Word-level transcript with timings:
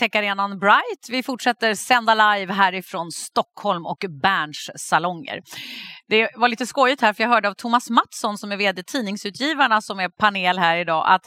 Techarenan 0.00 0.58
Bright. 0.58 1.08
Vi 1.08 1.22
fortsätter 1.22 1.74
sända 1.74 2.34
live 2.34 2.52
härifrån 2.52 3.12
Stockholm 3.12 3.86
och 3.86 4.04
Berns 4.22 4.70
salonger. 4.76 5.40
Det 6.10 6.30
var 6.34 6.48
lite 6.48 6.66
skojigt 6.66 7.02
här 7.02 7.12
för 7.12 7.22
jag 7.22 7.30
hörde 7.30 7.48
av 7.48 7.54
Thomas 7.54 7.90
Mattsson 7.90 8.38
som 8.38 8.52
är 8.52 8.56
vd 8.56 8.82
Tidningsutgivarna 8.82 9.80
som 9.80 10.00
är 10.00 10.08
panel 10.08 10.58
här 10.58 10.76
idag 10.76 11.04
att 11.08 11.26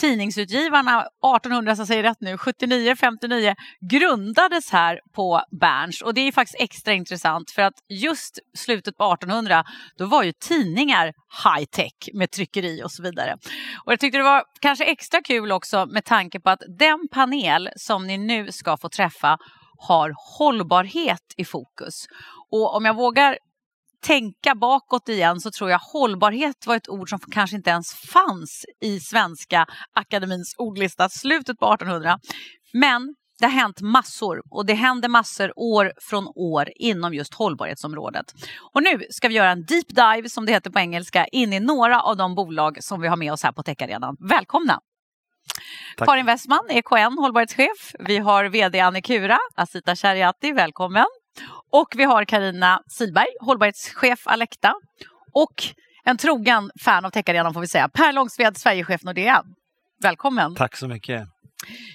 Tidningsutgivarna 0.00 1.06
1800, 1.36 1.76
så 1.76 1.86
säger 1.86 2.02
rätt 2.02 2.20
nu, 2.20 2.38
79, 2.38 2.96
59 2.96 3.54
grundades 3.90 4.70
här 4.70 5.00
på 5.14 5.42
Berns 5.60 6.02
och 6.02 6.14
det 6.14 6.20
är 6.20 6.32
faktiskt 6.32 6.60
extra 6.60 6.92
intressant 6.92 7.50
för 7.50 7.62
att 7.62 7.74
just 7.88 8.38
slutet 8.56 8.96
på 8.96 9.12
1800 9.12 9.64
då 9.98 10.06
var 10.06 10.22
ju 10.22 10.32
tidningar 10.32 11.12
high 11.44 11.64
tech 11.64 12.08
med 12.14 12.30
tryckeri 12.30 12.82
och 12.84 12.92
så 12.92 13.02
vidare. 13.02 13.36
Och 13.84 13.92
jag 13.92 14.00
tyckte 14.00 14.18
det 14.18 14.24
var 14.24 14.42
kanske 14.60 14.84
extra 14.84 15.22
kul 15.22 15.52
också 15.52 15.86
med 15.86 16.04
tanke 16.04 16.40
på 16.40 16.50
att 16.50 16.62
den 16.78 17.08
panel 17.12 17.68
som 17.76 18.06
ni 18.06 18.18
nu 18.18 18.52
ska 18.52 18.76
få 18.76 18.88
träffa 18.88 19.38
har 19.78 20.14
hållbarhet 20.38 21.34
i 21.36 21.44
fokus. 21.44 22.04
Och 22.50 22.76
om 22.76 22.84
jag 22.84 22.96
vågar 22.96 23.38
tänka 24.04 24.54
bakåt 24.54 25.08
igen 25.08 25.40
så 25.40 25.50
tror 25.50 25.70
jag 25.70 25.78
hållbarhet 25.78 26.66
var 26.66 26.76
ett 26.76 26.88
ord 26.88 27.10
som 27.10 27.18
kanske 27.18 27.56
inte 27.56 27.70
ens 27.70 27.94
fanns 27.94 28.64
i 28.80 29.00
Svenska 29.00 29.66
Akademins 29.94 30.54
ordlista 30.58 31.08
slutet 31.08 31.58
på 31.58 31.74
1800. 31.74 32.18
Men 32.72 33.14
det 33.38 33.46
har 33.46 33.52
hänt 33.52 33.80
massor 33.80 34.42
och 34.50 34.66
det 34.66 34.74
händer 34.74 35.08
massor 35.08 35.52
år 35.56 35.92
från 36.00 36.28
år 36.34 36.68
inom 36.76 37.14
just 37.14 37.34
hållbarhetsområdet. 37.34 38.26
Och 38.72 38.82
nu 38.82 39.02
ska 39.10 39.28
vi 39.28 39.34
göra 39.34 39.50
en 39.50 39.64
deep 39.64 39.88
dive, 39.88 40.28
som 40.28 40.46
det 40.46 40.52
heter 40.52 40.70
på 40.70 40.78
engelska, 40.78 41.26
in 41.26 41.52
i 41.52 41.60
några 41.60 42.00
av 42.00 42.16
de 42.16 42.34
bolag 42.34 42.84
som 42.84 43.00
vi 43.00 43.08
har 43.08 43.16
med 43.16 43.32
oss 43.32 43.42
här 43.42 43.52
på 43.52 43.62
Techarenan. 43.62 44.16
Välkomna! 44.28 44.80
Tack. 45.96 46.08
Karin 46.08 46.26
Westman, 46.26 46.66
EKN 46.68 47.18
hållbarhetschef. 47.18 47.94
Vi 47.98 48.18
har 48.18 48.44
VD 48.44 48.80
Annikura, 48.80 49.38
Asita 49.54 49.96
Shariati, 49.96 50.52
välkommen. 50.52 51.06
Och 51.76 51.88
vi 51.96 52.04
har 52.04 52.24
Karina 52.24 52.82
Silberg, 52.88 53.26
hållbarhetschef 53.40 54.26
Alekta. 54.26 54.74
Och 55.32 55.64
en 56.04 56.16
trogen 56.16 56.70
fan 56.80 57.04
av 57.04 57.10
Techarenan 57.10 57.54
får 57.54 57.60
vi 57.60 57.68
säga, 57.68 57.88
Per 57.88 58.12
Långsved, 58.12 58.56
Sverigechef 58.56 59.02
Nordea. 59.02 59.42
Välkommen! 60.02 60.54
Tack 60.54 60.76
så 60.76 60.88
mycket! 60.88 61.22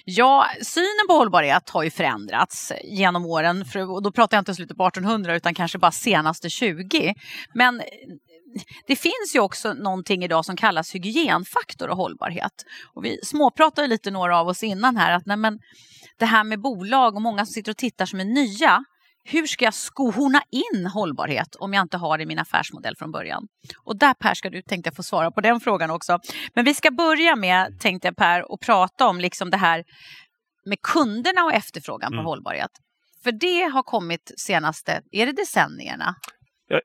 Ja, 0.04 0.46
synen 0.62 1.06
på 1.08 1.14
hållbarhet 1.14 1.70
har 1.70 1.82
ju 1.82 1.90
förändrats 1.90 2.72
genom 2.84 3.26
åren. 3.26 3.64
och 3.88 4.02
då 4.02 4.12
pratar 4.12 4.36
jag 4.36 4.40
inte 4.42 4.54
slutet 4.54 4.76
på 4.76 4.86
1800 4.86 5.36
utan 5.36 5.54
kanske 5.54 5.78
bara 5.78 5.92
senaste 5.92 6.50
20. 6.50 7.14
Men 7.54 7.82
det 8.86 8.96
finns 8.96 9.34
ju 9.34 9.40
också 9.40 9.72
någonting 9.72 10.24
idag 10.24 10.44
som 10.44 10.56
kallas 10.56 10.94
hygienfaktor 10.94 11.88
och 11.88 11.96
hållbarhet. 11.96 12.64
Och 12.94 13.04
vi 13.04 13.18
småpratade 13.22 13.88
lite 13.88 14.10
några 14.10 14.38
av 14.38 14.48
oss 14.48 14.62
innan 14.62 14.96
här 14.96 15.12
att 15.12 15.26
nej 15.26 15.36
men, 15.36 15.58
det 16.18 16.26
här 16.26 16.44
med 16.44 16.60
bolag 16.60 17.14
och 17.14 17.22
många 17.22 17.46
som 17.46 17.52
sitter 17.52 17.70
och 17.70 17.76
tittar 17.76 18.06
som 18.06 18.20
är 18.20 18.24
nya 18.24 18.84
hur 19.24 19.46
ska 19.46 19.64
jag 19.64 19.74
skohorna 19.74 20.42
in 20.50 20.86
hållbarhet 20.86 21.56
om 21.58 21.72
jag 21.72 21.82
inte 21.82 21.96
har 21.96 22.18
det 22.18 22.22
i 22.22 22.26
min 22.26 22.38
affärsmodell 22.38 22.94
från 22.98 23.12
början? 23.12 23.42
Och 23.84 23.98
där 23.98 24.14
Per 24.14 24.34
ska 24.34 24.50
du 24.50 24.62
tänkte 24.62 24.88
jag 24.88 24.96
få 24.96 25.02
svara 25.02 25.30
på 25.30 25.40
den 25.40 25.60
frågan 25.60 25.90
också. 25.90 26.18
Men 26.54 26.64
vi 26.64 26.74
ska 26.74 26.90
börja 26.90 27.36
med, 27.36 27.80
tänkte 27.80 28.08
jag 28.08 28.16
Per, 28.16 28.54
att 28.54 28.60
prata 28.60 29.08
om 29.08 29.20
liksom 29.20 29.50
det 29.50 29.56
här 29.56 29.84
med 30.64 30.78
kunderna 30.82 31.44
och 31.44 31.52
efterfrågan 31.52 32.12
mm. 32.12 32.24
på 32.24 32.30
hållbarhet. 32.30 32.70
För 33.24 33.32
det 33.32 33.72
har 33.72 33.82
kommit 33.82 34.32
senaste, 34.36 35.02
är 35.10 35.26
det 35.26 35.32
decennierna? 35.32 36.14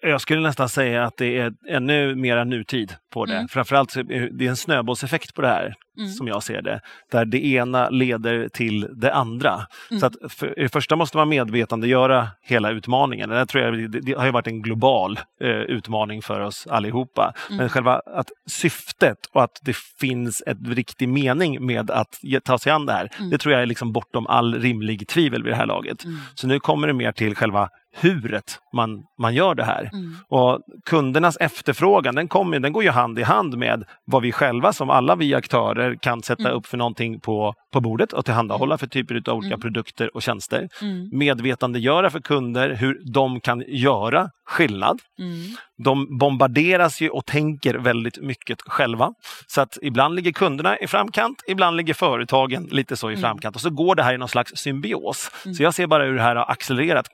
Jag 0.01 0.22
skulle 0.22 0.41
nästan 0.41 0.69
säga 0.69 1.03
att 1.03 1.18
det 1.18 1.38
är 1.38 1.51
ännu 1.69 2.16
mera 2.16 2.44
nutid 2.44 2.95
på 3.13 3.25
det. 3.25 3.35
Mm. 3.35 3.47
Framförallt 3.47 3.91
så 3.91 4.00
är 4.00 4.38
det 4.38 4.47
en 4.47 4.57
snöbollseffekt 4.57 5.34
på 5.34 5.41
det 5.41 5.47
här, 5.47 5.74
mm. 5.97 6.09
som 6.09 6.28
jag 6.28 6.44
ser 6.44 6.61
det. 6.61 6.81
Där 7.11 7.25
det 7.25 7.45
ena 7.45 7.89
leder 7.89 8.50
till 8.50 8.88
det 8.95 9.13
andra. 9.13 9.67
Mm. 9.91 10.00
Så 10.00 10.06
att 10.06 10.16
för 10.29 10.53
det 10.57 10.69
första 10.69 10.95
måste 10.95 11.17
man 11.17 11.29
medvetandegöra 11.29 12.28
hela 12.41 12.72
utmaningen. 12.72 13.29
Det, 13.29 13.45
tror 13.45 13.63
jag, 13.63 13.91
det 13.91 14.13
har 14.13 14.25
ju 14.25 14.31
varit 14.31 14.47
en 14.47 14.61
global 14.61 15.19
eh, 15.41 15.50
utmaning 15.50 16.22
för 16.22 16.39
oss 16.39 16.67
allihopa. 16.67 17.33
Mm. 17.50 17.57
Men 17.57 17.69
själva 17.69 18.01
att 18.06 18.31
syftet 18.47 19.17
och 19.33 19.44
att 19.44 19.59
det 19.61 19.75
finns 20.00 20.44
en 20.45 20.66
riktig 20.66 21.09
mening 21.09 21.66
med 21.66 21.91
att 21.91 22.19
ta 22.44 22.57
sig 22.57 22.72
an 22.72 22.85
det 22.85 22.94
här, 22.94 23.09
mm. 23.17 23.29
det 23.29 23.38
tror 23.38 23.53
jag 23.53 23.62
är 23.62 23.66
liksom 23.66 23.91
bortom 23.91 24.27
all 24.27 24.56
rimlig 24.56 25.07
tvivel 25.07 25.44
vid 25.44 25.51
det 25.53 25.57
här 25.57 25.66
laget. 25.66 26.03
Mm. 26.03 26.17
Så 26.35 26.47
nu 26.47 26.59
kommer 26.59 26.88
det 26.88 26.94
mer 26.94 27.12
till 27.12 27.35
själva 27.35 27.69
huret 27.95 28.59
man, 28.73 29.03
man 29.19 29.33
gör 29.33 29.56
det 29.56 29.63
här. 29.63 29.89
Mm. 29.94 30.16
Och 30.27 30.62
kundernas 30.85 31.38
efterfrågan 31.38 32.16
den, 32.16 32.27
kommer, 32.27 32.59
den 32.59 32.73
går 32.73 32.83
ju 32.83 32.89
hand 32.89 33.19
i 33.19 33.23
hand 33.23 33.57
med 33.57 33.83
vad 34.06 34.22
vi 34.22 34.31
själva 34.31 34.73
som 34.73 34.89
alla 34.89 35.16
vi 35.16 35.33
aktörer 35.33 35.84
kan 35.94 36.23
sätta 36.23 36.44
mm. 36.44 36.53
upp 36.53 36.66
för 36.66 36.78
någonting 36.78 37.19
på, 37.19 37.53
på 37.73 37.81
bordet 37.81 38.13
och 38.13 38.25
tillhandahålla 38.25 38.73
mm. 38.73 38.78
för 38.78 38.88
typer 38.88 39.29
av 39.29 39.38
olika 39.38 39.53
mm. 39.53 39.62
produkter 39.62 40.16
och 40.16 40.22
tjänster. 40.22 40.69
Mm. 40.81 41.09
Medvetandegöra 41.12 42.09
för 42.09 42.19
kunder 42.19 42.69
hur 42.69 43.01
de 43.13 43.41
kan 43.41 43.63
göra 43.68 44.29
skillnad. 44.45 45.00
Mm. 45.19 45.56
De 45.84 46.18
bombarderas 46.18 47.01
ju 47.01 47.09
och 47.09 47.25
tänker 47.25 47.75
väldigt 47.75 48.22
mycket 48.22 48.62
själva. 48.62 49.13
Så 49.47 49.62
att 49.62 49.78
ibland 49.81 50.16
ligger 50.16 50.31
kunderna 50.31 50.78
i 50.78 50.88
framkant, 50.88 51.44
ibland 51.47 51.78
ligger 51.78 51.94
företagen 51.94 52.68
lite 52.72 52.97
så 52.97 53.09
i 53.09 53.13
mm. 53.13 53.22
framkant 53.22 53.56
och 53.56 53.62
så 53.62 53.69
går 53.69 53.95
det 53.95 54.03
här 54.03 54.13
i 54.13 54.18
någon 54.18 54.29
slags 54.29 54.51
symbios. 54.56 55.31
Så 55.57 55.63
jag 55.63 55.74
ser 55.74 55.88
bara 55.88 56.03
hur 56.03 56.16
det 56.16 56.22
här 56.22 56.35
har 56.35 56.51
accelererat 56.51 57.07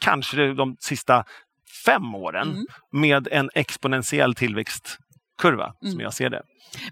kanske 0.00 0.52
de 0.52 0.76
sista 0.80 1.24
fem 1.84 2.14
åren 2.14 2.48
mm. 2.48 2.66
med 2.92 3.28
en 3.30 3.50
exponentiell 3.54 4.34
tillväxtkurva 5.40 5.72
mm. 5.82 5.92
som 5.92 6.00
jag 6.00 6.14
ser 6.14 6.30
det. 6.30 6.42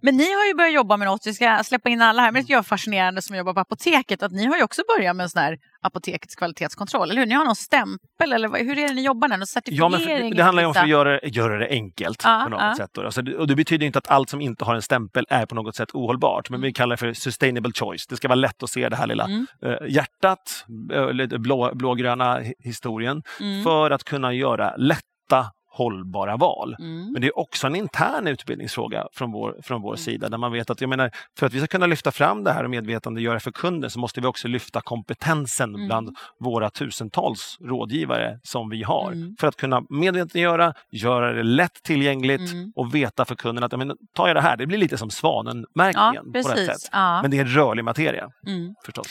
Men 0.02 0.16
ni 0.16 0.34
har 0.34 0.46
ju 0.46 0.54
börjat 0.54 0.74
jobba 0.74 0.96
med 0.96 1.08
något, 1.08 1.26
vi 1.26 1.34
ska 1.34 1.64
släppa 1.64 1.88
in 1.88 2.02
alla 2.02 2.22
här, 2.22 2.32
men 2.32 2.44
det 2.44 2.52
är 2.52 2.62
fascinerande 2.62 3.22
som 3.22 3.36
jobbar 3.36 3.54
på 3.54 3.60
apoteket 3.60 4.22
att 4.22 4.32
ni 4.32 4.46
har 4.46 4.56
ju 4.56 4.62
också 4.62 4.82
börjat 4.96 5.16
med 5.16 5.24
en 5.24 5.30
sån 5.30 5.42
här 5.42 5.58
apotekets 5.82 6.34
kvalitetskontroll, 6.34 7.10
eller 7.10 7.20
hur? 7.20 7.26
Ni 7.26 7.34
har 7.34 7.44
någon 7.44 7.56
stämpel 7.56 8.32
eller 8.32 8.48
hur 8.48 8.78
är 8.78 8.88
det 8.88 8.94
ni 8.94 9.04
jobbar 9.04 9.28
med? 9.28 9.38
Någon 9.38 9.46
certifiering? 9.46 9.92
Ja, 9.92 10.18
men 10.18 10.36
det 10.36 10.42
handlar 10.42 10.62
ju 10.62 10.66
om 10.66 10.74
att 10.76 10.88
göra, 10.88 11.20
göra 11.20 11.58
det 11.58 11.68
enkelt 11.68 12.22
ja, 12.24 12.40
på 12.44 12.50
något 12.50 12.60
ja. 12.60 12.74
sätt. 12.76 12.90
Då. 12.92 13.04
Alltså, 13.04 13.22
och 13.38 13.46
det 13.46 13.56
betyder 13.56 13.86
inte 13.86 13.98
att 13.98 14.08
allt 14.08 14.30
som 14.30 14.40
inte 14.40 14.64
har 14.64 14.74
en 14.74 14.82
stämpel 14.82 15.26
är 15.28 15.46
på 15.46 15.54
något 15.54 15.76
sätt 15.76 15.88
ohållbart, 15.92 16.50
men 16.50 16.60
vi 16.60 16.72
kallar 16.72 16.96
det 16.96 16.96
för 16.96 17.12
sustainable 17.12 17.72
choice. 17.72 18.06
Det 18.06 18.16
ska 18.16 18.28
vara 18.28 18.34
lätt 18.34 18.62
att 18.62 18.70
se 18.70 18.88
det 18.88 18.96
här 18.96 19.06
lilla 19.06 19.24
mm. 19.24 19.46
uh, 19.66 19.88
hjärtat, 19.88 20.64
uh, 20.92 21.38
blå, 21.38 21.70
blågröna 21.74 22.40
historien, 22.58 23.22
mm. 23.40 23.64
för 23.64 23.90
att 23.90 24.04
kunna 24.04 24.32
göra 24.32 24.76
lätta 24.76 25.46
hållbara 25.78 26.36
val. 26.36 26.76
Mm. 26.78 27.12
Men 27.12 27.22
det 27.22 27.26
är 27.26 27.38
också 27.38 27.66
en 27.66 27.76
intern 27.76 28.26
utbildningsfråga 28.26 29.06
från 29.12 29.32
vår, 29.32 29.56
från 29.62 29.82
vår 29.82 29.90
mm. 29.90 29.98
sida 29.98 30.28
där 30.28 30.38
man 30.38 30.52
vet 30.52 30.70
att 30.70 30.80
jag 30.80 30.90
menar, 30.90 31.10
för 31.38 31.46
att 31.46 31.52
vi 31.54 31.58
ska 31.58 31.66
kunna 31.66 31.86
lyfta 31.86 32.12
fram 32.12 32.44
det 32.44 32.52
här 32.52 32.64
och 32.64 32.70
medvetandegöra 32.70 33.40
för 33.40 33.50
kunden 33.50 33.90
så 33.90 33.98
måste 33.98 34.20
vi 34.20 34.26
också 34.26 34.48
lyfta 34.48 34.80
kompetensen 34.80 35.74
mm. 35.74 35.86
bland 35.86 36.16
våra 36.40 36.70
tusentals 36.70 37.58
rådgivare 37.60 38.38
som 38.42 38.70
vi 38.70 38.82
har. 38.82 39.12
Mm. 39.12 39.36
För 39.40 39.46
att 39.46 39.56
kunna 39.56 39.82
medvetandegöra, 39.90 40.74
göra 40.90 41.32
det 41.32 41.42
lätt 41.42 41.82
tillgängligt 41.82 42.52
mm. 42.52 42.72
och 42.76 42.94
veta 42.94 43.24
för 43.24 43.34
kunden 43.34 43.64
att 43.64 43.78
men, 43.78 43.92
tar 44.14 44.26
jag 44.26 44.36
det 44.36 44.40
här, 44.40 44.56
det 44.56 44.66
blir 44.66 44.78
lite 44.78 44.98
som 44.98 45.10
Svanen-märkningen. 45.10 46.32
Ja, 46.34 46.42
på 46.42 46.48
sätt. 46.48 46.88
Ja. 46.92 47.22
Men 47.22 47.30
det 47.30 47.38
är 47.38 47.44
rörlig 47.44 47.84
materia 47.84 48.28
mm. 48.46 48.74
förstås. 48.84 49.06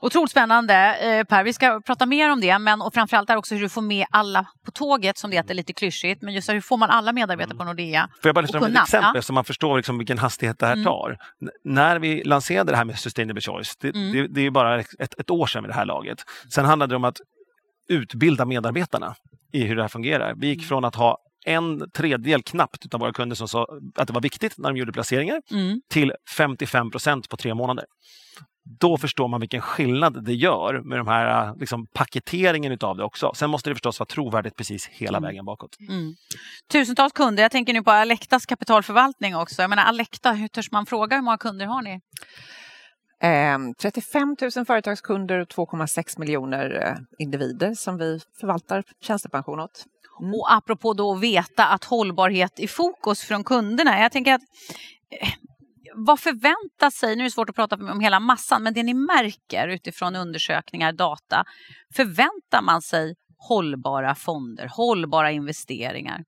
Otroligt 0.00 0.30
spännande 0.30 0.74
eh, 0.94 1.24
Per, 1.24 1.44
vi 1.44 1.52
ska 1.52 1.80
prata 1.86 2.06
mer 2.06 2.30
om 2.30 2.40
det 2.40 2.58
men 2.58 2.82
och 2.82 2.94
framförallt 2.94 3.30
är 3.30 3.36
också 3.36 3.54
hur 3.54 3.62
du 3.62 3.68
får 3.68 3.82
med 3.82 4.06
alla 4.10 4.46
på 4.64 4.70
tåget 4.70 5.18
som 5.18 5.30
det 5.30 5.36
heter 5.36 5.54
lite 5.54 5.72
klyschigt 5.72 6.11
möjligt. 6.12 6.22
Men 6.22 6.34
just 6.34 6.50
hur 6.50 6.60
får 6.60 6.76
man 6.76 6.90
alla 6.90 7.12
medarbetare 7.12 7.56
på 7.56 7.64
Nordea 7.64 8.08
Får 8.22 8.28
jag 8.28 8.34
bara 8.34 8.40
lyfta 8.40 8.58
ett 8.58 8.82
exempel 8.82 9.12
ja. 9.14 9.22
så 9.22 9.32
man 9.32 9.44
förstår 9.44 9.76
liksom 9.76 9.98
vilken 9.98 10.18
hastighet 10.18 10.58
det 10.58 10.66
här 10.66 10.72
mm. 10.72 10.84
tar. 10.84 11.18
när 11.64 11.98
vi 11.98 12.24
lanserade 12.24 12.72
det 12.72 12.76
här 12.76 12.84
med 12.84 12.98
Sustainable 12.98 13.40
Choice, 13.40 13.76
det, 13.80 13.88
mm. 13.88 14.12
det, 14.12 14.26
det 14.28 14.46
är 14.46 14.50
bara 14.50 14.80
ett, 14.80 15.20
ett, 15.20 15.30
år 15.30 15.46
sedan 15.46 15.62
vid 15.62 15.70
det 15.70 15.74
här 15.74 15.86
laget. 15.86 16.18
Sen 16.54 16.64
handlade 16.64 16.92
det 16.92 16.96
om 16.96 17.04
att 17.04 17.20
utbilda 17.88 18.44
medarbetarna 18.44 19.14
i 19.52 19.64
hur 19.64 19.76
det 19.76 19.82
här 19.82 19.88
fungerar. 19.88 20.34
Vi 20.36 20.46
gick 20.46 20.58
mm. 20.58 20.68
från 20.68 20.84
att 20.84 20.94
ha 20.94 21.18
en 21.46 21.90
tredjedel 21.90 22.42
knappt 22.42 22.94
av 22.94 23.00
våra 23.00 23.12
kunder 23.12 23.36
som 23.36 23.48
sa 23.48 23.66
att 23.94 24.06
det 24.06 24.12
var 24.12 24.20
viktigt 24.20 24.58
när 24.58 24.68
de 24.68 24.76
gjorde 24.76 24.92
placeringar 24.92 25.42
mm. 25.50 25.80
till 25.90 26.12
55 26.36 26.90
procent 26.90 27.28
på 27.28 27.36
tre 27.36 27.54
månader 27.54 27.84
då 28.64 28.98
förstår 28.98 29.28
man 29.28 29.40
vilken 29.40 29.60
skillnad 29.60 30.24
det 30.24 30.34
gör 30.34 30.80
med 30.84 30.98
de 30.98 31.08
här 31.08 31.54
liksom, 31.58 31.86
paketeringen 31.86 32.78
av 32.80 32.96
det 32.96 33.04
också. 33.04 33.32
Sen 33.34 33.50
måste 33.50 33.70
det 33.70 33.74
förstås 33.74 34.00
vara 34.00 34.06
trovärdigt 34.06 34.56
precis 34.56 34.86
hela 34.86 35.18
mm. 35.18 35.28
vägen 35.28 35.44
bakåt. 35.44 35.76
Mm. 35.88 36.14
Tusentals 36.72 37.12
kunder. 37.12 37.42
Jag 37.42 37.52
tänker 37.52 37.72
nu 37.72 37.82
på 37.82 37.90
Alektas 37.90 38.46
kapitalförvaltning 38.46 39.36
också. 39.36 39.62
Jag 39.62 39.70
menar, 39.70 39.84
Alekta, 39.84 40.32
hur 40.32 40.48
törs 40.48 40.70
man 40.70 40.86
fråga 40.86 41.16
hur 41.16 41.22
många 41.22 41.38
kunder 41.38 41.66
har 41.66 41.82
ni? 41.82 42.00
Eh, 43.22 43.58
35 43.82 44.36
000 44.56 44.66
företagskunder 44.66 45.38
och 45.38 45.48
2,6 45.48 46.18
miljoner 46.20 46.86
eh, 46.86 46.96
individer 47.18 47.74
som 47.74 47.98
vi 47.98 48.20
förvaltar 48.40 48.84
tjänstepension 49.00 49.60
åt. 49.60 49.84
Mm. 50.20 50.34
Och 50.34 50.52
apropå 50.52 50.94
då 50.94 51.12
att 51.12 51.20
veta 51.20 51.66
att 51.66 51.84
hållbarhet 51.84 52.60
i 52.60 52.68
fokus 52.68 53.22
från 53.22 53.44
kunderna. 53.44 54.00
Jag 54.00 54.12
tänker 54.12 54.34
att 54.34 54.42
eh, 55.20 55.28
vad 55.94 56.20
förväntar 56.20 56.90
sig, 56.90 57.16
nu 57.16 57.22
är 57.22 57.24
det 57.24 57.30
svårt 57.30 57.48
att 57.48 57.56
prata 57.56 57.76
om 57.76 58.00
hela 58.00 58.20
massan, 58.20 58.62
men 58.62 58.74
det 58.74 58.82
ni 58.82 58.94
märker 58.94 59.68
utifrån 59.68 60.16
undersökningar, 60.16 60.92
data, 60.92 61.44
förväntar 61.94 62.62
man 62.62 62.82
sig 62.82 63.14
hållbara 63.48 64.14
fonder, 64.14 64.70
hållbara 64.76 65.30
investeringar? 65.30 66.24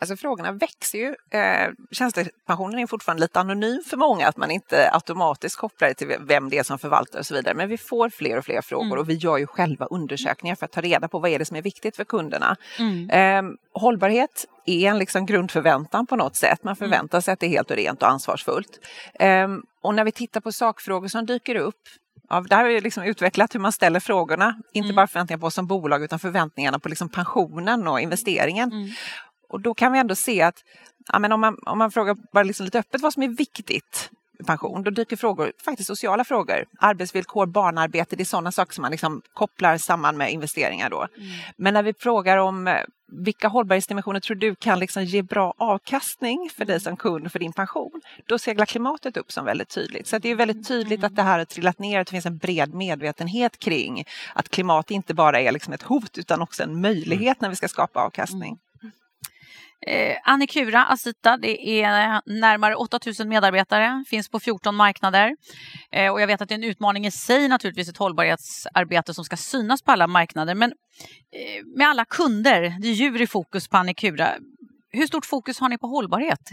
Alltså 0.00 0.16
frågorna 0.16 0.52
växer 0.52 0.98
ju. 0.98 1.38
Eh, 1.38 1.70
tjänstepensionen 1.90 2.78
är 2.78 2.86
fortfarande 2.86 3.20
lite 3.20 3.40
anonym 3.40 3.82
för 3.90 3.96
många, 3.96 4.28
att 4.28 4.36
man 4.36 4.50
inte 4.50 4.90
automatiskt 4.92 5.56
kopplar 5.56 5.88
det 5.88 5.94
till 5.94 6.16
vem 6.20 6.50
det 6.50 6.58
är 6.58 6.62
som 6.62 6.78
förvaltar 6.78 7.18
och 7.18 7.26
så 7.26 7.34
vidare. 7.34 7.54
Men 7.54 7.68
vi 7.68 7.78
får 7.78 8.08
fler 8.08 8.38
och 8.38 8.44
fler 8.44 8.62
frågor 8.62 8.86
mm. 8.86 8.98
och 8.98 9.08
vi 9.08 9.14
gör 9.14 9.38
ju 9.38 9.46
själva 9.46 9.86
undersökningar 9.86 10.54
för 10.56 10.64
att 10.64 10.72
ta 10.72 10.80
reda 10.80 11.08
på 11.08 11.18
vad 11.18 11.30
är 11.30 11.38
det 11.38 11.44
som 11.44 11.56
är 11.56 11.62
viktigt 11.62 11.96
för 11.96 12.04
kunderna. 12.04 12.56
Mm. 12.78 13.10
Eh, 13.10 13.52
hållbarhet 13.72 14.46
är 14.66 14.90
en 14.90 14.98
liksom 14.98 15.26
grundförväntan 15.26 16.06
på 16.06 16.16
något 16.16 16.36
sätt. 16.36 16.64
Man 16.64 16.76
mm. 16.76 16.90
förväntar 16.90 17.20
sig 17.20 17.32
att 17.32 17.40
det 17.40 17.46
är 17.46 17.50
helt 17.50 17.70
och 17.70 17.76
rent 17.76 18.02
och 18.02 18.08
ansvarsfullt. 18.08 18.80
Eh, 19.14 19.48
och 19.82 19.94
när 19.94 20.04
vi 20.04 20.12
tittar 20.12 20.40
på 20.40 20.52
sakfrågor 20.52 21.08
som 21.08 21.26
dyker 21.26 21.54
upp 21.54 21.82
Ja, 22.32 22.44
där 22.48 22.56
har 22.56 22.64
vi 22.64 22.80
liksom 22.80 23.04
utvecklat 23.04 23.54
hur 23.54 23.60
man 23.60 23.72
ställer 23.72 24.00
frågorna, 24.00 24.54
inte 24.72 24.86
mm. 24.86 24.96
bara 24.96 25.06
förväntningar 25.06 25.38
på 25.38 25.46
oss 25.46 25.54
som 25.54 25.66
bolag 25.66 26.04
utan 26.04 26.18
förväntningarna 26.18 26.78
på 26.78 26.88
liksom 26.88 27.08
pensionen 27.08 27.88
och 27.88 28.00
investeringen. 28.00 28.72
Mm. 28.72 28.88
Och 29.50 29.60
då 29.60 29.74
kan 29.74 29.92
vi 29.92 29.98
ändå 29.98 30.14
se 30.14 30.42
att 30.42 30.64
ja, 31.12 31.18
men 31.18 31.32
om, 31.32 31.40
man, 31.40 31.58
om 31.66 31.78
man 31.78 31.90
frågar 31.90 32.16
bara 32.32 32.44
liksom 32.44 32.64
lite 32.64 32.78
öppet 32.78 33.00
vad 33.00 33.12
som 33.12 33.22
är 33.22 33.28
viktigt 33.28 34.10
med 34.38 34.46
pension, 34.46 34.82
då 34.82 34.90
dyker 34.90 35.16
frågor, 35.16 35.52
faktiskt 35.64 35.86
sociala 35.86 36.24
frågor, 36.24 36.64
arbetsvillkor, 36.78 37.46
barnarbete, 37.46 38.16
det 38.16 38.22
är 38.22 38.24
sådana 38.24 38.52
saker 38.52 38.74
som 38.74 38.82
man 38.82 38.90
liksom 38.90 39.22
kopplar 39.34 39.78
samman 39.78 40.16
med 40.16 40.32
investeringar. 40.32 40.90
Då. 40.90 41.06
Mm. 41.16 41.28
Men 41.56 41.74
när 41.74 41.82
vi 41.82 41.94
frågar 41.94 42.36
om 42.36 42.68
eh, 42.68 42.74
vilka 43.12 43.48
hållbarhetsdimensioner 43.48 44.20
tror 44.20 44.36
du 44.36 44.54
kan 44.54 44.78
liksom 44.78 45.04
ge 45.04 45.22
bra 45.22 45.54
avkastning 45.58 46.50
för 46.56 46.64
dig 46.64 46.74
mm. 46.74 46.80
som 46.80 46.96
kund 46.96 47.32
för 47.32 47.38
din 47.38 47.52
pension? 47.52 48.00
Då 48.26 48.38
seglar 48.38 48.66
klimatet 48.66 49.16
upp 49.16 49.32
som 49.32 49.44
väldigt 49.44 49.68
tydligt. 49.68 50.06
Så 50.06 50.18
det 50.18 50.28
är 50.28 50.34
väldigt 50.34 50.68
tydligt 50.68 51.04
att 51.04 51.16
det 51.16 51.22
här 51.22 51.38
har 51.38 51.44
trillat 51.44 51.78
ner, 51.78 52.00
att 52.00 52.06
det 52.06 52.10
finns 52.10 52.26
en 52.26 52.38
bred 52.38 52.74
medvetenhet 52.74 53.58
kring 53.58 54.04
att 54.34 54.48
klimat 54.48 54.90
inte 54.90 55.14
bara 55.14 55.40
är 55.40 55.52
liksom 55.52 55.72
ett 55.72 55.82
hot 55.82 56.18
utan 56.18 56.42
också 56.42 56.62
en 56.62 56.80
möjlighet 56.80 57.40
när 57.40 57.48
vi 57.48 57.56
ska 57.56 57.68
skapa 57.68 58.00
avkastning. 58.00 58.58
Eh, 59.86 60.16
Annikura 60.24 60.84
Asita, 60.84 61.36
det 61.36 61.82
är 61.82 62.20
närmare 62.40 62.74
8000 62.74 63.28
medarbetare, 63.28 64.04
finns 64.08 64.28
på 64.28 64.40
14 64.40 64.74
marknader. 64.74 65.36
Eh, 65.92 66.12
och 66.12 66.20
jag 66.20 66.26
vet 66.26 66.40
att 66.40 66.48
det 66.48 66.54
är 66.54 66.58
en 66.58 66.64
utmaning 66.64 67.06
i 67.06 67.10
sig 67.10 67.48
naturligtvis, 67.48 67.88
ett 67.88 67.96
hållbarhetsarbete 67.96 69.14
som 69.14 69.24
ska 69.24 69.36
synas 69.36 69.82
på 69.82 69.92
alla 69.92 70.06
marknader. 70.06 70.54
Men 70.54 70.70
eh, 70.70 71.64
med 71.76 71.88
alla 71.88 72.04
kunder, 72.04 72.60
det 72.80 72.88
är 72.88 72.92
djur 72.92 73.20
i 73.20 73.26
fokus 73.26 73.68
på 73.68 73.76
Annikura. 73.76 74.28
Hur 74.92 75.06
stort 75.06 75.26
fokus 75.26 75.60
har 75.60 75.68
ni 75.68 75.78
på 75.78 75.86
hållbarhet? 75.86 76.50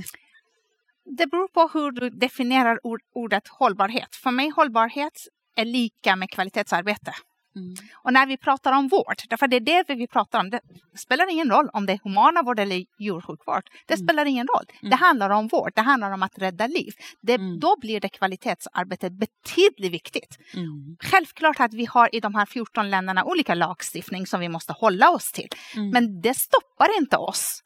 Det 1.18 1.27
beror 1.27 1.47
på 1.47 1.80
hur 1.80 1.91
du 1.91 2.09
definierar 2.09 2.80
ordet 3.15 3.47
hållbarhet. 3.47 4.15
För 4.15 4.31
mig 4.31 4.50
hållbarhet 4.50 5.13
är 5.56 5.65
lika 5.65 6.15
med 6.15 6.30
kvalitetsarbete. 6.30 7.13
Mm. 7.57 7.75
Och 7.94 8.13
när 8.13 8.25
vi 8.25 8.38
pratar 8.38 8.74
om 8.74 8.88
vård, 8.88 9.15
därför 9.30 9.48
det 9.48 9.56
är 9.56 9.86
det 9.86 9.95
vi 9.95 10.07
pratar 10.07 10.39
om, 10.39 10.50
det 10.50 10.62
spelar 10.95 11.31
ingen 11.31 11.50
roll 11.50 11.69
om 11.74 11.86
det 11.86 11.94
är 11.94 12.00
humana 12.04 12.44
vård 12.44 12.59
eller 12.59 12.86
djursjukvård. 13.00 13.63
Det 13.86 13.94
mm. 13.94 14.07
spelar 14.07 14.25
ingen 14.25 14.48
roll. 14.48 14.65
Mm. 14.81 14.89
Det 14.89 14.95
handlar 14.95 15.30
om 15.30 15.48
vård, 15.48 15.71
det 15.75 15.81
handlar 15.81 16.12
om 16.12 16.24
att 16.24 16.38
rädda 16.38 16.68
liv. 16.68 16.94
Det, 17.21 17.33
mm. 17.33 17.59
Då 17.59 17.75
blir 17.81 18.00
det 18.00 18.09
kvalitetsarbetet 18.09 19.13
betydligt 19.13 19.94
viktigt. 19.94 20.38
Mm. 20.54 20.98
Självklart 21.00 21.59
att 21.59 21.74
vi 21.74 21.86
har 21.86 22.15
i 22.15 22.19
de 22.19 22.36
här 22.36 22.45
14 22.45 22.89
länderna 22.89 23.24
olika 23.24 23.54
lagstiftning 23.54 24.27
som 24.27 24.39
vi 24.39 24.50
måste 24.50 24.74
hålla 24.74 25.09
oss 25.09 25.31
till. 25.31 25.50
Mm. 25.75 25.89
Men 25.89 26.21
det 26.21 26.33
stoppar 26.33 26.98
inte 27.00 27.18
oss 27.18 27.63